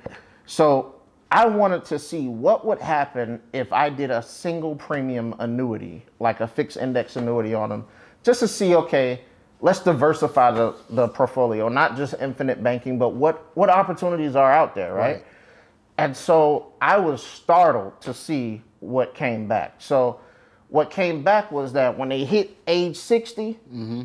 [0.46, 0.94] So
[1.30, 6.40] I wanted to see what would happen if I did a single premium annuity, like
[6.40, 7.84] a fixed index annuity on them,
[8.22, 9.20] just to see, okay,
[9.60, 14.74] let's diversify the, the portfolio, not just infinite banking, but what, what opportunities are out
[14.74, 15.16] there, right?
[15.16, 15.26] Right.
[15.98, 19.74] And so I was startled to see what came back.
[19.78, 20.20] So
[20.68, 24.02] what came back was that when they hit age 60, mm-hmm.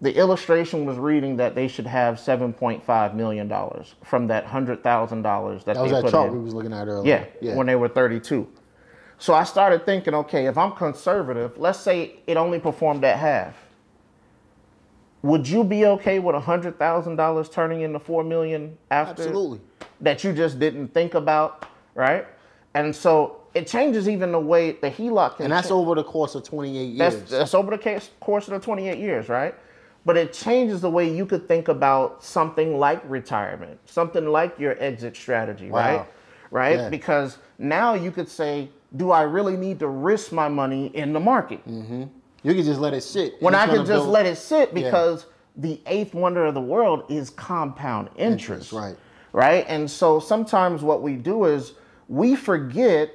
[0.00, 3.48] the illustration was reading that they should have $7.5 million
[4.04, 6.34] from that $100,000 that, that was they that put chart in.
[6.34, 7.28] we was looking at earlier.
[7.40, 8.46] Yeah, when they were 32.
[9.18, 13.56] So I started thinking, okay, if I'm conservative, let's say it only performed at half.
[15.22, 19.60] Would you be okay with $100,000 turning into 4 million after Absolutely.
[20.02, 22.26] that you just didn't think about, right?
[22.74, 26.04] And so it changes even the way the HELOC can and that's cha- over the
[26.04, 26.98] course of 28 years.
[26.98, 29.54] that's, that's over the case, course of the 28 years, right?
[30.04, 34.76] But it changes the way you could think about something like retirement, something like your
[34.78, 35.96] exit strategy, right?
[35.96, 36.06] Wow.
[36.50, 36.76] Right?
[36.76, 36.88] Yeah.
[36.90, 41.20] Because now you could say, do I really need to risk my money in the
[41.20, 41.66] market?
[41.66, 42.04] Mm-hmm.
[42.42, 43.34] you can just let it sit.
[43.40, 45.26] When I could just build- let it sit because
[45.56, 48.70] the eighth wonder of the world is compound interest.
[48.70, 48.96] Interest, right.
[49.32, 49.64] Right?
[49.66, 51.72] And so sometimes what we do is
[52.08, 53.10] we forget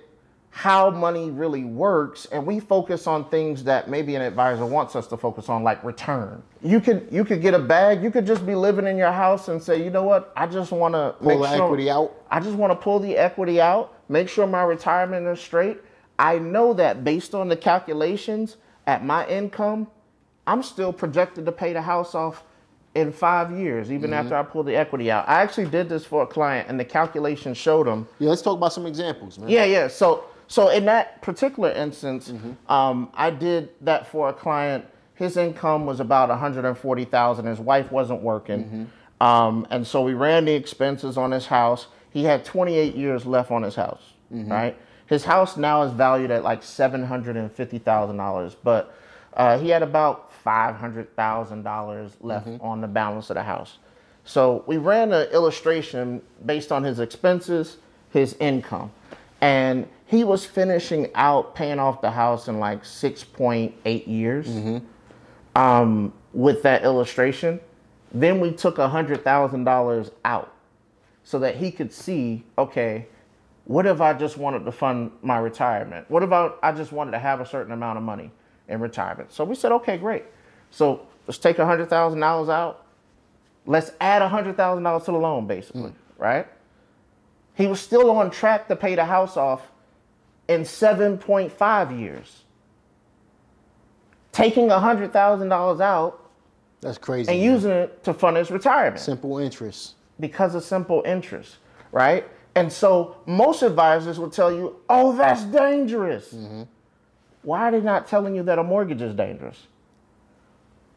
[0.53, 5.07] how money really works and we focus on things that maybe an advisor wants us
[5.07, 6.43] to focus on like return.
[6.61, 9.47] You could you could get a bag, you could just be living in your house
[9.47, 10.31] and say, "You know what?
[10.35, 12.13] I just want to Pull the equity out.
[12.29, 15.79] I just want to pull the equity out, make sure my retirement is straight.
[16.19, 19.87] I know that based on the calculations at my income,
[20.45, 22.43] I'm still projected to pay the house off
[22.93, 24.19] in five years, even Mm-hmm.
[24.19, 25.27] after I pull the equity out.
[25.29, 28.05] I actually did this for a client, and the calculation showed him.
[28.19, 29.47] Yeah, let's talk about some examples, man.
[29.47, 29.87] Yeah, yeah.
[29.87, 32.71] So, so in that particular instance, Mm-hmm.
[32.71, 34.83] um, I did that for a client.
[35.15, 37.45] His income was about 140,000.
[37.45, 39.23] His wife wasn't working, Mm-hmm.
[39.27, 41.87] um, and so we ran the expenses on his house.
[42.11, 44.51] He had 28 years left on his house, Mm-hmm.
[44.51, 44.75] right?
[45.07, 48.93] His house now is valued at like $750,000, but
[49.33, 52.61] uh, he had about $500,000 left Mm-hmm.
[52.65, 53.77] on the balance of the house.
[54.23, 57.77] So we ran an illustration based on his expenses,
[58.11, 58.91] his income,
[59.41, 64.49] and he was finishing out paying off the house in like 6.8 years
[65.55, 67.61] um, with that illustration.
[68.11, 70.53] Then we took $100,000 out
[71.23, 73.07] so that he could see, okay,
[73.63, 76.11] what if I just wanted to fund my retirement?
[76.11, 78.31] What about I just wanted to have a certain amount of money
[78.67, 79.31] in retirement?
[79.31, 80.25] So we said, okay, great.
[80.71, 82.85] So let's take $100,000 out.
[83.65, 86.47] Let's add $100,000 to the loan, basically, right?
[87.53, 89.71] He was still on track to pay the house off
[90.51, 92.43] in 7.5 years.
[94.31, 96.29] Taking $100,000 out
[96.81, 97.31] That's crazy.
[97.31, 97.51] and man.
[97.53, 99.95] using it to fund his retirement simple interest.
[100.19, 101.57] because of simple interest,
[101.91, 102.25] right?
[102.55, 106.33] And so most advisors will tell you, oh, that's dangerous.
[106.33, 106.63] Mm-hmm.
[107.43, 109.67] Why are they not telling you that a mortgage is dangerous?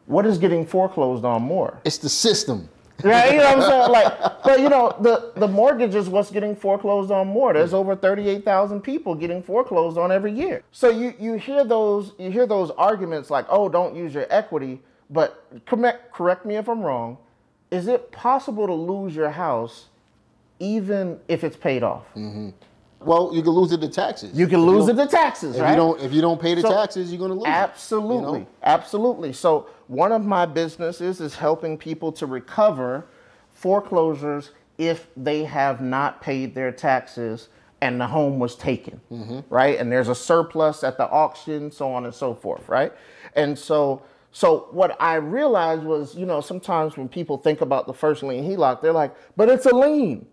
[0.07, 1.79] what is getting foreclosed on more?
[1.83, 2.69] It's the system.
[3.03, 3.91] Right, you know what I'm saying?
[3.91, 7.53] Like, but you know, the the mortgage is what's getting foreclosed on more.
[7.53, 10.63] There's over 38,000 people getting foreclosed on every year.
[10.71, 14.81] So you you hear those you hear those arguments like, "Oh, don't use your equity."
[15.09, 17.17] But correct correct me if I'm wrong.
[17.69, 19.87] Is it possible to lose your house
[20.59, 22.05] even if it's paid off?
[22.15, 22.49] Mm-hmm.
[23.05, 24.37] Well, you can lose it to taxes.
[24.37, 25.71] You can If lose it don't- to taxes, If right?
[25.71, 27.43] you don't, if you don't pay the So- taxes, you're gonna lose.
[27.45, 28.47] it, Absolutely, you know?
[28.63, 29.31] absolutely.
[29.33, 33.05] So one of my businesses is helping people to recover
[33.51, 37.49] foreclosures if they have not paid their taxes
[37.81, 39.39] and the home was taken, mm-hmm.
[39.49, 39.79] right?
[39.79, 42.91] And there's a surplus at the auction, so on and so forth, right?
[43.35, 44.01] And so,
[44.31, 48.43] so what I realized was, you know, sometimes when people think about the first lien
[48.43, 50.25] HELOC, they're like, but it's a lien.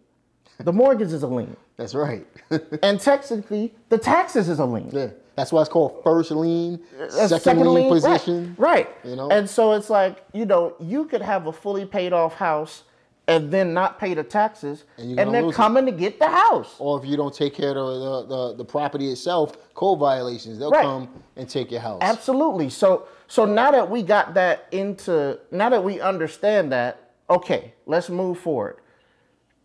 [0.58, 2.26] The mortgage is a lien, That's right.
[2.82, 4.90] and technically, the taxes is a lien.
[4.92, 8.54] yeah, that's why it's called first lien, uh, a second, lien, right, position.
[8.58, 8.88] Right.
[9.04, 9.30] You know?
[9.30, 12.84] And so it's like, you know, you could have a fully paid off house
[13.28, 15.54] and then not pay the taxes And and, they're it.
[15.54, 16.74] coming to get the house.
[16.78, 20.70] Or if you don't take care of the, the, the property itself, code violations, they'll
[20.72, 20.82] Right.
[20.82, 22.00] come and take your house.
[22.02, 22.68] Absolutely.
[22.68, 28.10] So so now that we got that into now that we understand that, okay, let's
[28.10, 28.76] move forward.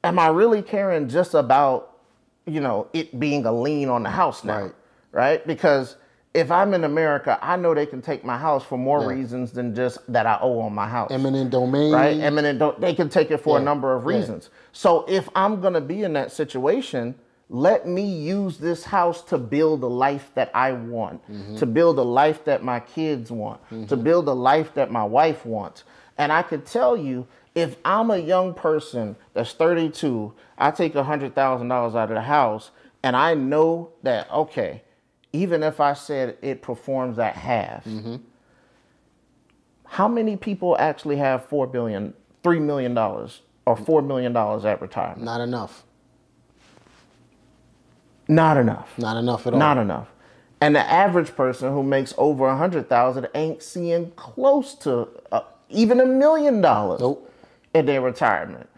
[0.04, 1.97] Am I really caring just about,
[2.48, 4.62] you know, it being a lien on the house now?
[4.62, 4.72] Right.
[5.12, 5.48] Right?
[5.48, 5.98] Because
[6.34, 9.08] if I'm in America, I know they can take my house for more Yeah.
[9.18, 11.12] reasons than just that I owe on my house.
[11.12, 11.92] Eminent domain.
[11.94, 12.20] right?
[12.20, 14.18] Eminent, don't, they can take it for a number of yeah.
[14.18, 14.50] reasons.
[14.72, 17.16] So if I'm gonna be in that situation,
[17.50, 21.56] let me use this house to build the life that I want, Mm-hmm.
[21.58, 25.46] to build a life that my kids want, to build a life that my wife
[25.46, 25.84] wants.
[26.20, 27.26] And I could tell you,
[27.58, 32.70] if I'm a young person that's 32, I take $100,000 out of the house,
[33.02, 34.84] and I know that, okay,
[35.34, 37.84] even if I said it performs at half,
[39.86, 44.80] how many people actually have four billion, three million dollars, or four million dollars at
[44.80, 45.24] retirement?
[45.24, 45.84] Not enough.
[48.28, 48.94] Not enough.
[49.00, 49.60] Not enough at all.
[49.60, 50.10] Not enough.
[50.62, 55.42] And the average person who makes over a hundred thousand ain't seeing close to uh,
[55.70, 57.28] even a million dollars Nope.
[57.78, 58.70] In their retirement.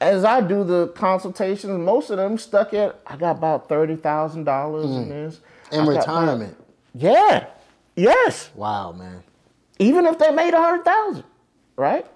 [0.00, 4.44] As I do the consultations, most of them stuck at I got about thirty thousand
[4.44, 5.08] dollars in mm.
[5.08, 5.40] this
[5.72, 6.56] In I got retirement.
[6.94, 7.46] Yeah.
[7.94, 8.50] Yes.
[8.54, 9.22] Wow, man.
[9.78, 11.24] even if they made a hundred thousand,
[11.76, 12.06] right?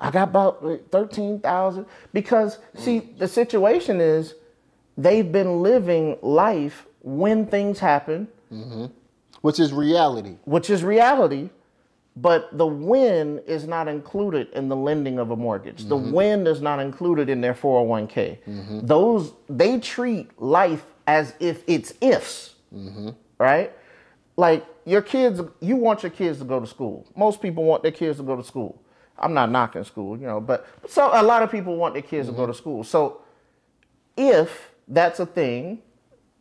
[0.00, 3.18] I got about thirteen thousand because see mm.
[3.18, 4.34] the situation is
[4.98, 8.86] they've been living life when things happen, mm-hmm.
[9.42, 10.36] Which is reality.
[10.44, 11.50] which is reality,
[12.16, 15.84] but the win is not included in the lending of a mortgage.
[15.86, 18.86] The win is not included in their 401k.
[18.86, 22.54] Those they treat life as if it's ifs.
[23.38, 23.72] Right?
[24.36, 27.06] Like your kids you want your kids to go to school.
[27.16, 28.80] Most people want their kids to go to school.
[29.18, 32.28] I'm not knocking school, you know, but so a lot of people want their kids
[32.28, 32.82] to go to school.
[32.84, 33.22] So
[34.16, 35.80] if that's a thing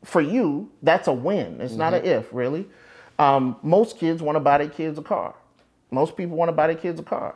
[0.03, 1.61] for you, that's a win.
[1.61, 2.05] It's not Mm-hmm.
[2.05, 2.67] an if, really.
[3.19, 5.35] Um, most kids want to buy their kids a car.
[5.93, 7.35] Most people want to buy their kids a car.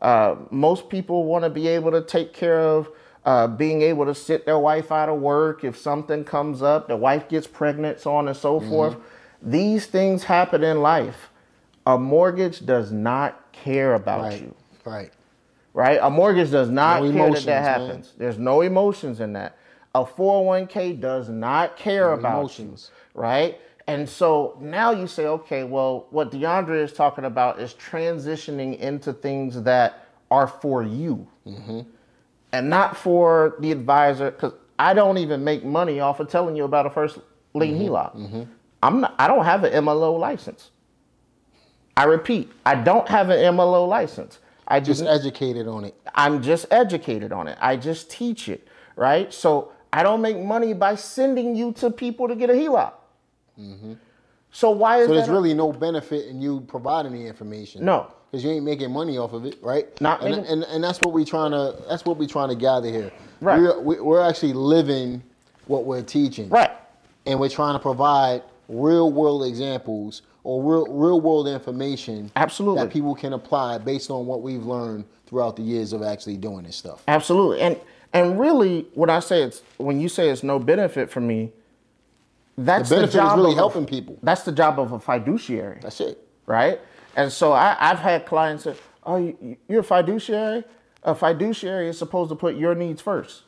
[0.00, 2.88] Uh, most people want to be able to take care of
[3.26, 6.96] uh, being able to sit their wife out of work if something comes up, the
[6.96, 8.68] wife gets pregnant, so on and so Mm-hmm.
[8.70, 8.96] forth.
[9.42, 11.30] These things happen in life.
[11.86, 14.40] A mortgage does not care about Right.
[14.40, 15.12] you Right.
[15.74, 15.98] right?
[16.02, 17.80] A mortgage does not No care emotions, that that man.
[17.88, 18.12] happens.
[18.16, 19.56] There's no emotions in that.
[19.94, 22.90] A 401k does not care No about emotions.
[23.14, 23.60] you, right?
[23.90, 29.12] And so now you say, okay, well, what D'Andre is talking about is transitioning into
[29.12, 31.80] things that are for you, Mm-hmm.
[32.52, 34.30] and not for the advisor.
[34.30, 37.18] Because I don't even make money off of telling you about a first
[37.52, 37.88] lien Mm-hmm.
[37.88, 38.46] HELOC.
[38.80, 39.14] I'm not.
[39.18, 40.70] I don't have an MLO license.
[41.96, 44.38] I repeat, I don't have an MLO license.
[44.68, 45.94] I just educated on it.
[46.14, 47.58] I'm just educated on it.
[47.60, 49.34] I just teach it, right?
[49.34, 52.92] So I don't make money by sending you to people to get a HELOC.
[54.52, 55.10] So why is Mm-hmm.
[55.12, 57.84] So there's really no benefit in you providing the information.
[57.84, 58.12] No.
[58.30, 60.00] Because you ain't making money off of it, right?
[60.00, 62.54] Not and, making- and and that's what we trying to that's what we trying to
[62.54, 63.12] gather here.
[63.40, 63.60] Right.
[63.60, 65.22] We're, we- we're actually living
[65.66, 66.48] what we're teaching.
[66.48, 66.70] right?
[67.26, 72.82] And we're trying to provide real world examples or real real world information Absolutely.
[72.84, 76.64] that people can apply based on what we've learned throughout the years of actually doing
[76.64, 77.02] this stuff.
[77.08, 77.60] Absolutely.
[77.60, 77.78] And
[78.12, 81.52] and really, what I say it's when you say it's no benefit for me,
[82.64, 84.18] that's The the, benefit is job really of helping people.
[84.22, 85.78] That's the job of a fiduciary.
[85.82, 86.18] That's it.
[86.46, 86.80] right?
[87.16, 90.64] And so I, I've had clients say, "Oh, you, you're a fiduciary.
[91.02, 93.42] A fiduciary is supposed to put your needs first.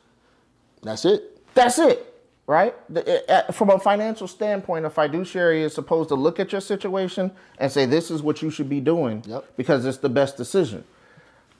[0.81, 1.39] That's it.
[1.53, 2.13] That's it.
[2.47, 2.73] right?
[2.93, 7.31] The- uh, From a financial standpoint, a fiduciary is supposed to look at your situation
[7.59, 9.45] and say, this is what you should be doing Yep.
[9.55, 10.83] because it's the best decision.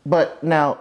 [0.06, 0.80] But now,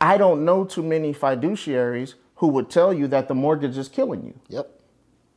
[0.00, 4.24] I don't know too many fiduciaries who would tell you that the mortgage is killing
[4.24, 4.34] you.
[4.50, 4.79] Yep.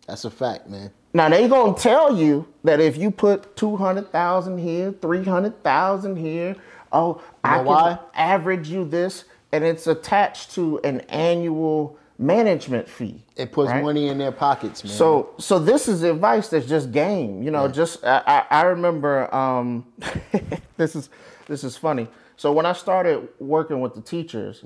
[0.08, 0.92] That's a fact, man.
[1.14, 5.64] Now they gonna tell you that if you put two hundred thousand here, three hundred
[5.64, 6.56] thousand here,
[6.92, 8.00] oh, I can why?
[8.14, 13.24] average you this, and it's attached to an annual management fee.
[13.36, 13.84] It puts right?
[13.84, 14.94] money in their pockets, man.
[14.94, 17.44] So, so this is advice that's just game.
[17.44, 19.86] You know, just I, I, I remember um,
[20.78, 21.10] this is
[21.48, 22.08] this is funny.
[22.36, 24.64] So when I started working with the teachers,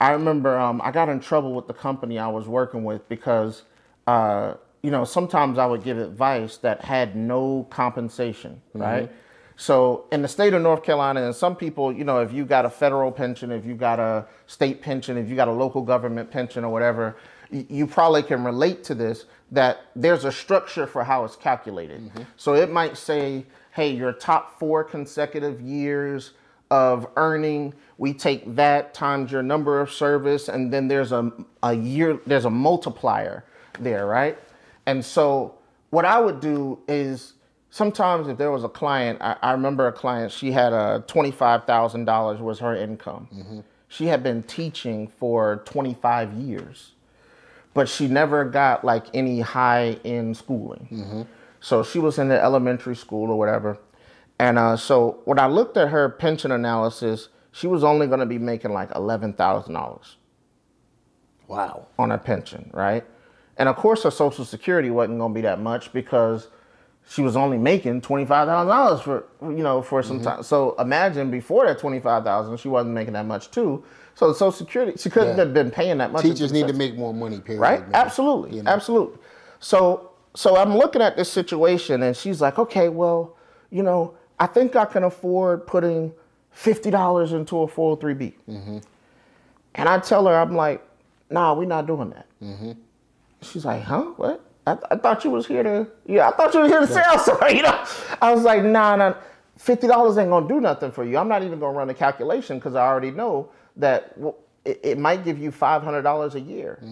[0.00, 3.62] I remember um, I got in trouble with the company I was working with because
[4.06, 8.82] uh, you know sometimes I would give advice that had no compensation, mm-hmm.
[8.82, 9.12] right?
[9.60, 12.64] So in the state of North Carolina, and some people, you know, if you got
[12.64, 16.30] a federal pension, if you got a state pension, if you got a local government
[16.30, 17.16] pension or whatever,
[17.50, 22.00] you probably can relate to this that there's a structure for how it's calculated.
[22.02, 22.22] Mm-hmm.
[22.36, 26.32] So it might say, hey, your top four consecutive years
[26.70, 31.32] of earning, we take that times your number of service, and then there's a,
[31.64, 33.44] a year, there's a multiplier
[33.80, 34.38] there, right?
[34.88, 35.58] And so
[35.90, 37.34] what I would do is
[37.68, 42.40] sometimes if there was a client, I, I remember a client, she had a $25,000
[42.40, 43.28] was her income.
[43.88, 46.92] She had been teaching for 25 years,
[47.74, 50.86] but she never got like any high end schooling.
[51.60, 53.78] So she was in the elementary school or whatever.
[54.38, 58.26] And uh, so when I looked at her pension analysis, she was only going to
[58.26, 60.14] be making like $11,000
[61.46, 61.86] wow.
[61.98, 63.04] on her pension, right?
[63.58, 66.48] And of course, her Social Security wasn't going to be that much because
[67.08, 70.42] she was only making twenty five thousand dollars for you know for some time.
[70.42, 73.82] So imagine before that twenty five thousand, she wasn't making that much too.
[74.14, 75.44] So the Social Security, she couldn't Yeah.
[75.44, 76.22] have been paying that much.
[76.22, 77.60] Teachers need to make more money, period.
[77.60, 77.80] right?
[77.82, 77.90] man.
[77.94, 78.70] Absolutely, You know?
[78.70, 79.16] absolutely.
[79.60, 83.36] So, so I'm looking at this situation, and she's like, "Okay, well,
[83.70, 86.12] you know, I think I can afford putting
[86.50, 88.78] fifty dollars into a 403b." Mm-hmm.
[89.76, 90.84] And I tell her, I'm like,
[91.30, 92.72] "Nah, we're not doing that." Mm-hmm.
[93.42, 94.02] She's like, "Huh?
[94.16, 96.86] What?" I, I thought you was here to, yeah, I thought you were here to
[96.86, 97.56] sell something.
[97.56, 97.84] You know,
[98.20, 99.14] I was like, "Nah, nah,
[99.56, 101.16] fifty dollars ain't gonna do nothing for you.
[101.18, 104.98] I'm not even gonna run the calculation because I already know that well, it, it
[104.98, 106.82] might give you five hundred dollars a year,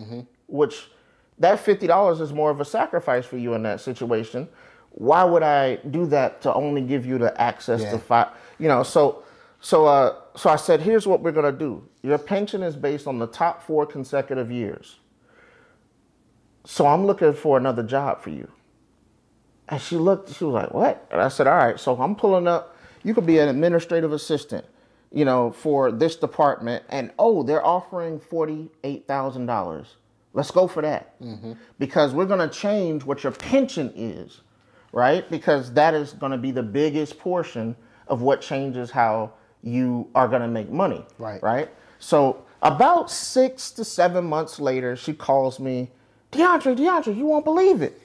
[0.46, 0.88] which
[1.38, 4.48] that fifty dollars is more of a sacrifice for you in that situation.
[4.90, 7.90] Why would I do that to only give you the access Yeah.
[7.90, 8.28] to five?
[8.58, 9.24] You know, so
[9.60, 11.86] so uh, so I said, here's what we're gonna do.
[12.02, 14.96] Your pension is based on the top four consecutive years.
[16.66, 18.50] So I'm looking for another job for you.
[19.68, 21.06] And she looked, she was like, what?
[21.12, 24.66] And I said, all right, so I'm pulling up, you could be an administrative assistant,
[25.12, 26.84] you know, for this department.
[26.88, 29.86] And oh, they're offering $48,000.
[30.32, 31.20] Let's go for that.
[31.20, 31.52] Mm-hmm.
[31.78, 34.40] Because we're going to change what your pension is,
[34.92, 35.28] right?
[35.30, 37.76] Because that is going to be the biggest portion
[38.08, 41.06] of what changes how you are going to make money.
[41.18, 41.40] Right.
[41.42, 41.70] Right.
[42.00, 45.90] So about six to seven months later, she calls me,
[46.30, 48.00] D'Andre, D'Andre, you won't believe it.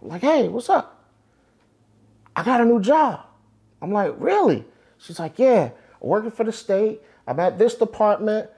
[0.00, 1.04] I'm like, hey, what's up?
[2.36, 3.26] I got a new job.
[3.82, 4.64] I'm like, really?
[4.98, 5.70] She's like, yeah,
[6.02, 7.02] I'm working for the state.
[7.26, 8.48] I'm at this department,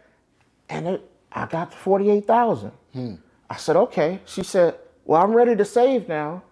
[0.68, 2.72] and it, I got forty-eight thousand.
[2.92, 3.14] Hmm.
[3.48, 4.20] I said, okay.
[4.26, 6.42] She said, well, I'm ready to save now.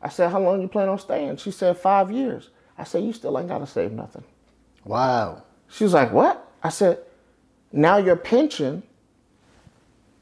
[0.00, 1.36] I said, how long you plan on staying?
[1.36, 2.50] She said, five years.
[2.78, 4.24] I said, you still ain't got to save nothing.
[4.84, 5.42] Wow.
[5.68, 6.50] She was like, what?
[6.62, 6.98] I said,
[7.72, 8.82] now your pension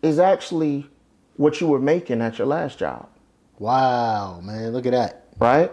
[0.03, 0.87] is actually
[1.37, 3.09] what you were making at your last job,
[3.59, 4.73] Wow, man.
[4.73, 5.25] Look at that.
[5.39, 5.71] right?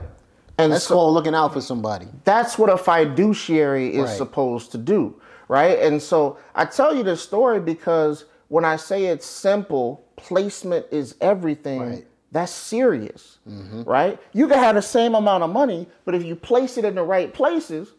[0.58, 2.08] And That's so- called looking out for somebody.
[2.24, 4.18] that's what a fiduciary is Right.
[4.18, 5.16] supposed to do,
[5.48, 5.80] right?
[5.80, 11.16] And so I tell you this story because when I say it's simple, placement is
[11.22, 11.80] everything.
[11.82, 12.08] Right.
[12.32, 13.84] That's serious, mm-hmm.
[13.84, 14.20] right?
[14.34, 17.04] You can have the same amount of money, but if you place it in the
[17.04, 17.92] right places,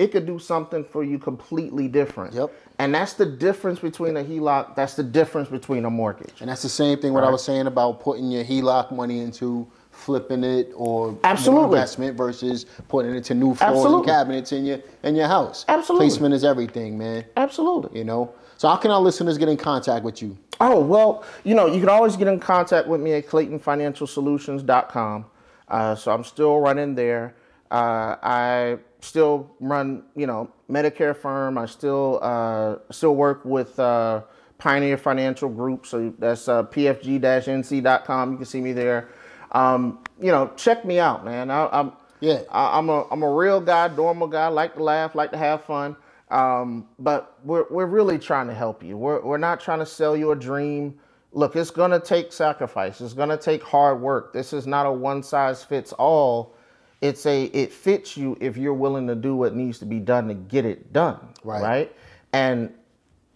[0.00, 2.32] it could do something for you completely different.
[2.32, 2.50] Yep.
[2.78, 4.74] And that's the difference between a HELOC.
[4.74, 6.40] That's the difference between a mortgage.
[6.40, 9.70] And that's the same thing what I was saying about putting your HELOC money into
[9.90, 11.76] flipping it or Absolutely.
[11.76, 15.66] investment versus putting it into new floors and cabinets in your in your house.
[15.68, 16.06] Absolutely.
[16.06, 17.26] Placement is everything, man.
[17.36, 17.98] Absolutely.
[17.98, 18.32] You know.
[18.56, 20.38] So how can our listeners get in contact with you?
[20.62, 25.26] Oh, well, you know, you can always get in contact with me at claytonfinancialsolutions.com.
[25.68, 27.34] Uh, so I'm still running there.
[27.70, 31.58] Uh, I still run, you know, Medicare firm.
[31.58, 34.22] I still uh, still work with uh,
[34.58, 35.86] Pioneer Financial Group.
[35.86, 38.32] So that's uh, pfg-nc.com.
[38.32, 39.08] You can see me there.
[39.52, 41.50] Um, you know, check me out, man.
[41.50, 42.42] I, I'm Yeah.
[42.50, 44.48] I, I'm a I'm a real guy, normal guy.
[44.48, 45.96] Like to laugh, like to have fun.
[46.30, 48.96] Um, but we're we're really trying to help you.
[48.98, 50.96] We're we're not trying to sell you a dream.
[51.32, 53.00] look, it's going to take sacrifice.
[53.00, 54.32] It's going to take hard work.
[54.32, 56.54] This is not a one size fits all.
[57.00, 60.28] It's a it fits you if you're willing to do what needs to be done
[60.28, 61.62] to get it done, Right.
[61.62, 61.96] right?
[62.32, 62.72] And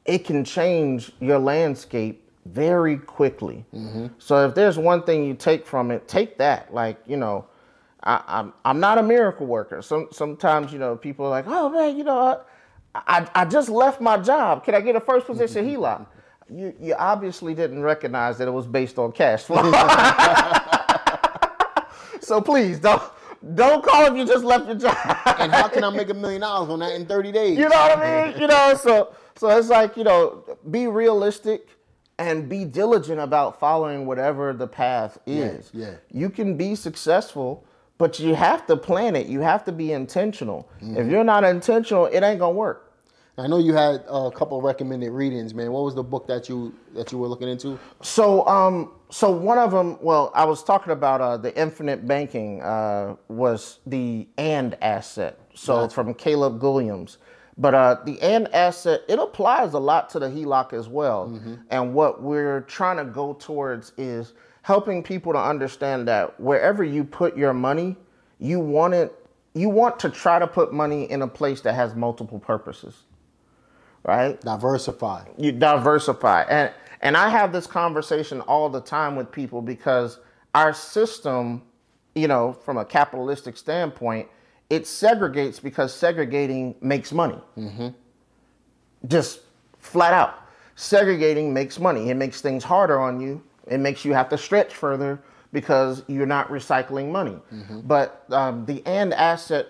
[0.04, 3.64] it can change your landscape very quickly.
[3.74, 4.08] Mm-hmm.
[4.18, 6.74] So if there's one thing you take from it, take that.
[6.74, 7.46] Like you know,
[8.02, 9.80] I, I'm I'm not a miracle worker.
[9.80, 12.42] Some sometimes you know people are like, oh man, you know,
[12.94, 14.62] I I, I just left my job.
[14.64, 16.06] Can I get a first position HELOC?
[16.54, 19.62] You you obviously didn't recognize that it was based on cash flow.
[22.20, 23.02] so please don't
[23.54, 24.96] don't call if you just left your job.
[25.38, 27.58] And how can I make a million dollars on that in 30 days?
[27.58, 28.40] You know what I mean?
[28.40, 31.68] You know, so so it's like, you know, be realistic
[32.18, 35.70] and be diligent about following whatever the path is.
[35.74, 35.94] yeah.
[36.10, 37.66] You can be successful,
[37.98, 39.26] but you have to plan it.
[39.26, 40.68] You have to be intentional.
[40.76, 40.96] Mm-hmm.
[40.98, 42.83] If you're not intentional, it ain't gonna work.
[43.36, 45.72] I know you had a couple recommended readings, man.
[45.72, 47.78] What was the book that you that you were looking into?
[48.00, 52.62] So, um, so one of them, well, I was talking about uh, the infinite banking
[52.62, 55.40] uh, was the and asset.
[55.54, 57.16] So from Caleb Guilliams,
[57.58, 61.26] but uh, the and asset it applies a lot to the HELOC as well.
[61.70, 67.04] And what we're trying to go towards is helping people to understand that wherever you
[67.04, 67.96] put your money,
[68.38, 69.12] you want it,
[69.54, 73.02] you want to try to put money in a place that has multiple purposes,
[74.04, 74.40] right?
[74.40, 75.24] Diversify.
[75.36, 76.42] you diversify.
[76.48, 80.18] And and i have this conversation all the time with people because
[80.54, 81.62] our system
[82.14, 84.26] you know from a capitalistic standpoint
[84.70, 87.38] it segregates because segregating makes money.
[89.06, 89.40] Just
[89.78, 90.38] flat out.
[90.76, 92.08] Segregating makes money.
[92.10, 93.42] It makes things harder on you.
[93.66, 95.20] It makes you have to stretch further
[95.52, 97.36] because you're not recycling money.
[97.84, 99.68] But um, the and asset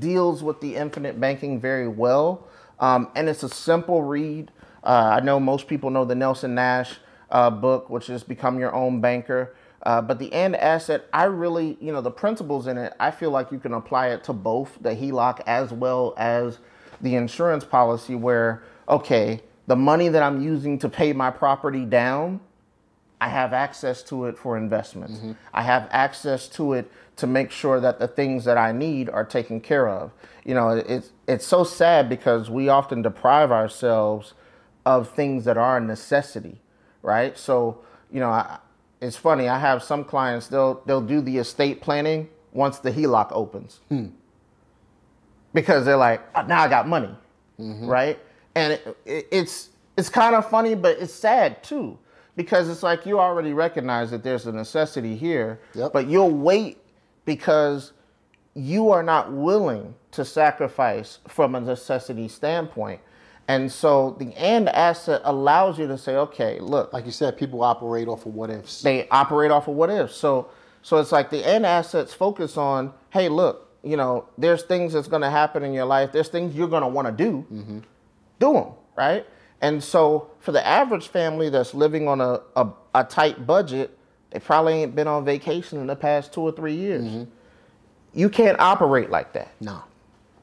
[0.00, 2.48] deals with the infinite banking very well
[2.82, 4.50] um, and it's a simple read.
[4.84, 6.98] Uh, i know most people know the nelson nash
[7.30, 9.54] uh, book which is become your own banker.
[9.84, 13.30] Uh, but the and asset, I really, you know, the principles in it, I feel
[13.30, 16.58] like you can apply it to both the HELOC as well as
[17.00, 22.38] the insurance policy, where, okay, the money that I'm using to pay my property down,
[23.20, 25.20] I have access to it for investments.
[25.52, 26.88] I have access to it
[27.22, 30.10] to make sure that the things that I need are taken care of.
[30.44, 34.34] You know, it's it's so sad because we often deprive ourselves
[34.84, 36.60] of things that are a necessity,
[37.00, 37.38] right?
[37.38, 37.78] So,
[38.10, 38.58] you know, I,
[39.00, 39.48] it's funny.
[39.48, 44.06] I have some clients they'll they'll do the estate planning once the HELOC opens, hmm.
[45.54, 47.14] because they're like, "Oh, now I got money,
[47.60, 47.86] mm-hmm.
[47.86, 48.18] right?
[48.56, 51.96] And it, it, it's it's kind of funny, but it's sad too,
[52.34, 55.92] because it's like you already recognize that there's a necessity here, Yep.
[55.92, 56.81] but you'll wait
[57.24, 57.92] because
[58.54, 63.00] you are not willing to sacrifice from a necessity standpoint.
[63.48, 67.62] And so the and asset allows you to say, okay, look, Like you said, people
[67.62, 68.82] operate off of what ifs.
[68.82, 70.14] they operate off of what ifs.
[70.14, 70.48] So
[70.82, 75.08] so it's like the end assets focus on, hey, look, you know, there's things that's
[75.08, 76.12] going to happen in your life.
[76.12, 77.46] There's things you're going to want to do.
[77.52, 77.78] Mm-hmm.
[78.40, 78.66] Do them,
[78.96, 79.26] right?
[79.60, 83.96] And so for the average family that's living on a, a, a tight budget,
[84.32, 87.04] they probably ain't been on vacation in the past two or three years.
[87.04, 87.24] Mm-hmm.
[88.14, 89.48] You can't operate like that.
[89.60, 89.82] No.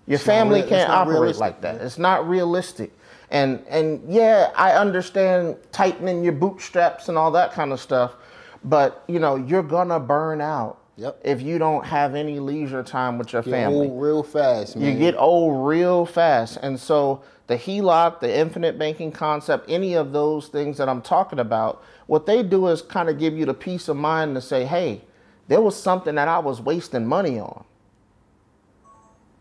[0.07, 1.81] Your not family real- can't operate realistic, like that.
[1.81, 2.91] It's not realistic.
[3.31, 8.15] And and yeah, I understand tightening your bootstraps and all that kind of stuff,
[8.63, 11.21] but you know, you're gonna burn out Yep.
[11.23, 13.57] if you don't have any leisure time with your family.
[13.59, 13.87] Get family.
[13.89, 14.91] old real fast, man.
[14.91, 16.57] You get old real fast.
[16.61, 21.39] And so the HELOC, the infinite banking concept, any of those things that I'm talking
[21.39, 24.65] about, what they do is kind of give you the peace of mind to say,
[24.65, 24.99] hey,
[25.47, 27.63] there was something that I was wasting money on.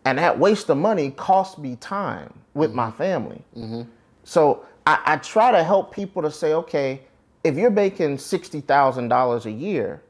[0.05, 2.99] And that waste of money cost me time with my mm-hmm.
[2.99, 3.43] family.
[3.57, 3.83] Mm-hmm.
[4.25, 7.01] So I, I try to help people to say, okay,
[7.43, 10.03] if you're making $60,000 a year,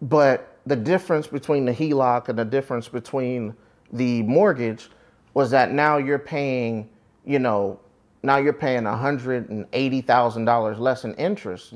[0.00, 3.52] but the difference between the HELOC and the difference between
[3.92, 4.90] the mortgage
[5.34, 6.88] was that now you're paying,
[7.24, 7.80] you know,
[8.28, 11.72] now you're paying $180,000 less in interest.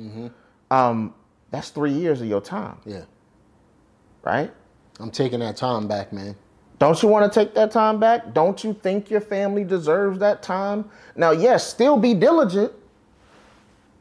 [0.70, 1.14] Um,
[1.50, 3.04] that's three years of your time, Yeah.
[4.22, 4.50] right?
[5.00, 6.36] I'm taking that time back, man.
[6.78, 8.34] Don't you want to take that time back?
[8.34, 10.84] Don't you think your family deserves that time?
[11.16, 12.70] Now, yes, still be diligent,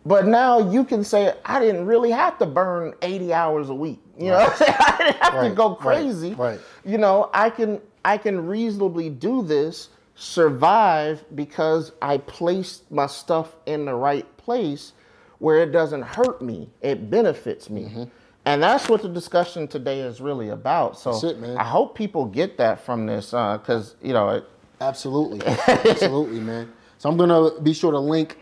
[0.06, 4.00] but now you can say, I didn't really have to burn 80 hours a week.
[4.18, 4.74] You know, I'm saying?
[4.78, 6.34] I didn't have to Right, go right, crazy.
[6.34, 6.60] right.
[6.84, 9.90] You know, I can I can reasonably do this,
[10.22, 14.94] survive because I placed my stuff in the right place
[15.40, 16.70] where it doesn't hurt me.
[16.82, 17.86] It benefits me.
[17.86, 18.04] Mm-hmm.
[18.46, 21.00] And that's what the discussion today is really about.
[21.00, 21.58] So it.
[21.58, 24.46] I hope people get that from this because you know it,
[24.80, 25.42] Absolutely.
[25.68, 26.72] Absolutely, man.
[27.00, 28.38] So I'm gonna be sure to link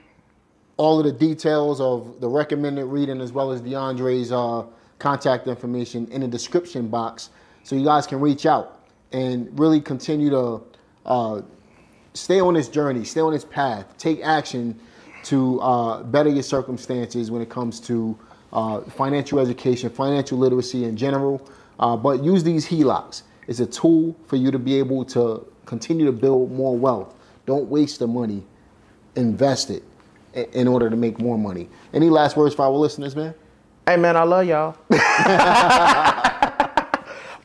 [0.76, 4.66] all of the details of the recommended reading as well as D'Andre's uh,
[5.00, 7.30] contact information in the description box
[7.64, 8.82] so you guys can reach out
[9.14, 10.62] and really continue to
[11.06, 11.42] uh,
[12.20, 14.80] stay on this journey, stay on this path, take action
[15.24, 18.18] to uh, better your circumstances when it comes to
[18.52, 21.48] uh, financial education, financial literacy in general.
[21.80, 23.24] Uh, but use these HELOCs.
[23.48, 27.16] It's a tool for you to be able to continue to build more wealth.
[27.46, 28.44] Don't waste the money,
[29.16, 29.84] invest it
[30.34, 31.70] in order to make more money.
[31.94, 33.34] Any last words for our listeners, man?
[33.88, 34.74] Hey, man, I love y'all.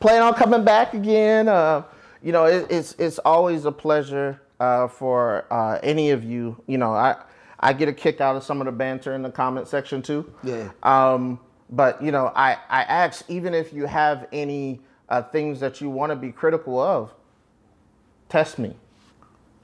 [0.01, 1.49] Plan on coming back again.
[1.49, 1.85] Uh,
[2.23, 6.57] you know, it, it's it's always a pleasure uh, for uh, any of you.
[6.67, 7.17] You know, I
[7.61, 10.33] I get a kick out of some of the banter in the comment section too.
[10.43, 10.71] Yeah.
[10.83, 11.39] Um,
[11.71, 15.91] but you know, I I ask even if you have any uh, things that you
[15.91, 17.13] want to be critical of,
[18.29, 18.75] test me,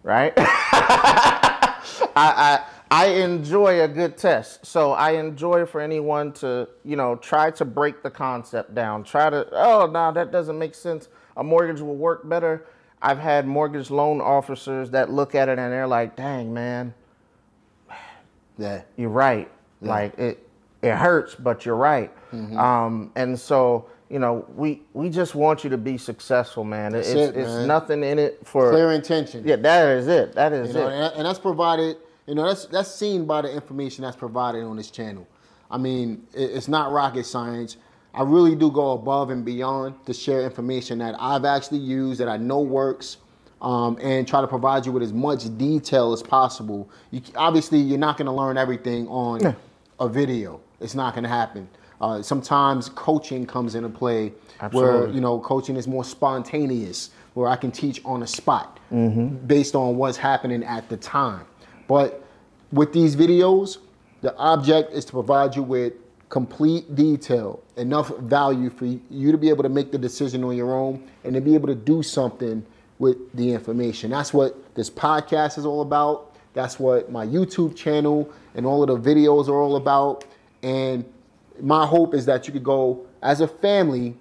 [0.02, 0.34] right?
[0.36, 1.74] I,
[2.16, 4.66] I I enjoy a good test.
[4.66, 9.04] So I enjoy for anyone to, you know, try to break the concept down.
[9.04, 11.08] Try to, oh, no, that doesn't make sense.
[11.36, 12.66] A mortgage will work better.
[13.02, 16.92] I've had mortgage loan officers that look at it and they're like, dang, man,
[18.58, 18.82] Yeah.
[18.96, 19.50] you're right.
[19.80, 20.46] Like it,
[20.82, 22.12] it hurts, but you're right.
[22.32, 22.58] Mm-hmm.
[22.58, 26.94] Um, and so, you know, we we just want you to be successful, man.
[26.94, 27.66] it's it, it's man.
[27.66, 29.42] nothing in it for Clear intention.
[29.46, 29.56] yeah.
[29.56, 30.34] That is it.
[30.34, 30.92] That is You know, it.
[30.92, 31.96] and, and that's provided.
[32.26, 35.26] You know, that's that's seen by the information that's provided on this channel.
[35.70, 37.76] I mean, it, it's not rocket science.
[38.14, 42.28] I really do go above and beyond to share information that I've actually used that
[42.28, 43.18] I know works,
[43.62, 46.88] um, and try to provide you with as much detail as possible.
[47.10, 49.40] You, obviously, you're not going to learn everything on
[50.00, 50.60] a video.
[50.80, 51.68] It's not going to happen.
[52.00, 54.32] Uh, sometimes coaching comes into play,
[54.72, 58.80] where you know coaching is more spontaneous, where I can teach on the spot
[59.46, 61.44] based on what's happening at the time.
[61.86, 62.24] But
[62.72, 63.76] with these videos,
[64.22, 65.92] the object is to provide you with
[66.30, 70.72] complete detail, enough value for you to be able to make the decision on your
[70.72, 72.64] own and to be able to do something
[72.98, 74.10] with the information.
[74.10, 76.34] That's what this podcast is all about.
[76.54, 80.24] That's what my YouTube channel and all of the videos are all about.
[80.62, 81.04] And
[81.60, 84.16] my hope is that you could go as a family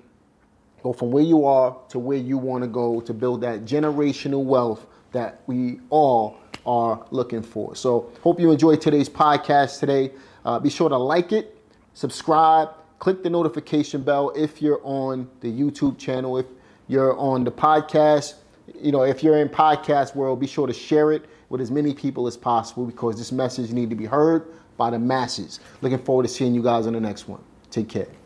[0.81, 4.43] go from where you are to where you want to go to build that generational
[4.43, 7.75] wealth that we all are looking for.
[7.75, 10.11] So, hope you enjoyed today's podcast today.
[10.45, 11.58] Uh, be sure to like it,
[11.93, 16.37] subscribe, click the notification bell if you're on the YouTube channel.
[16.37, 16.45] If
[16.87, 18.35] you're on the podcast,
[18.79, 21.93] you know, if you're in podcast world, be sure to share it with as many
[21.93, 24.47] people as possible because this message need to be heard
[24.77, 25.59] by the masses.
[25.81, 27.41] Looking forward to seeing you guys on the next one.
[27.71, 28.18] Take care.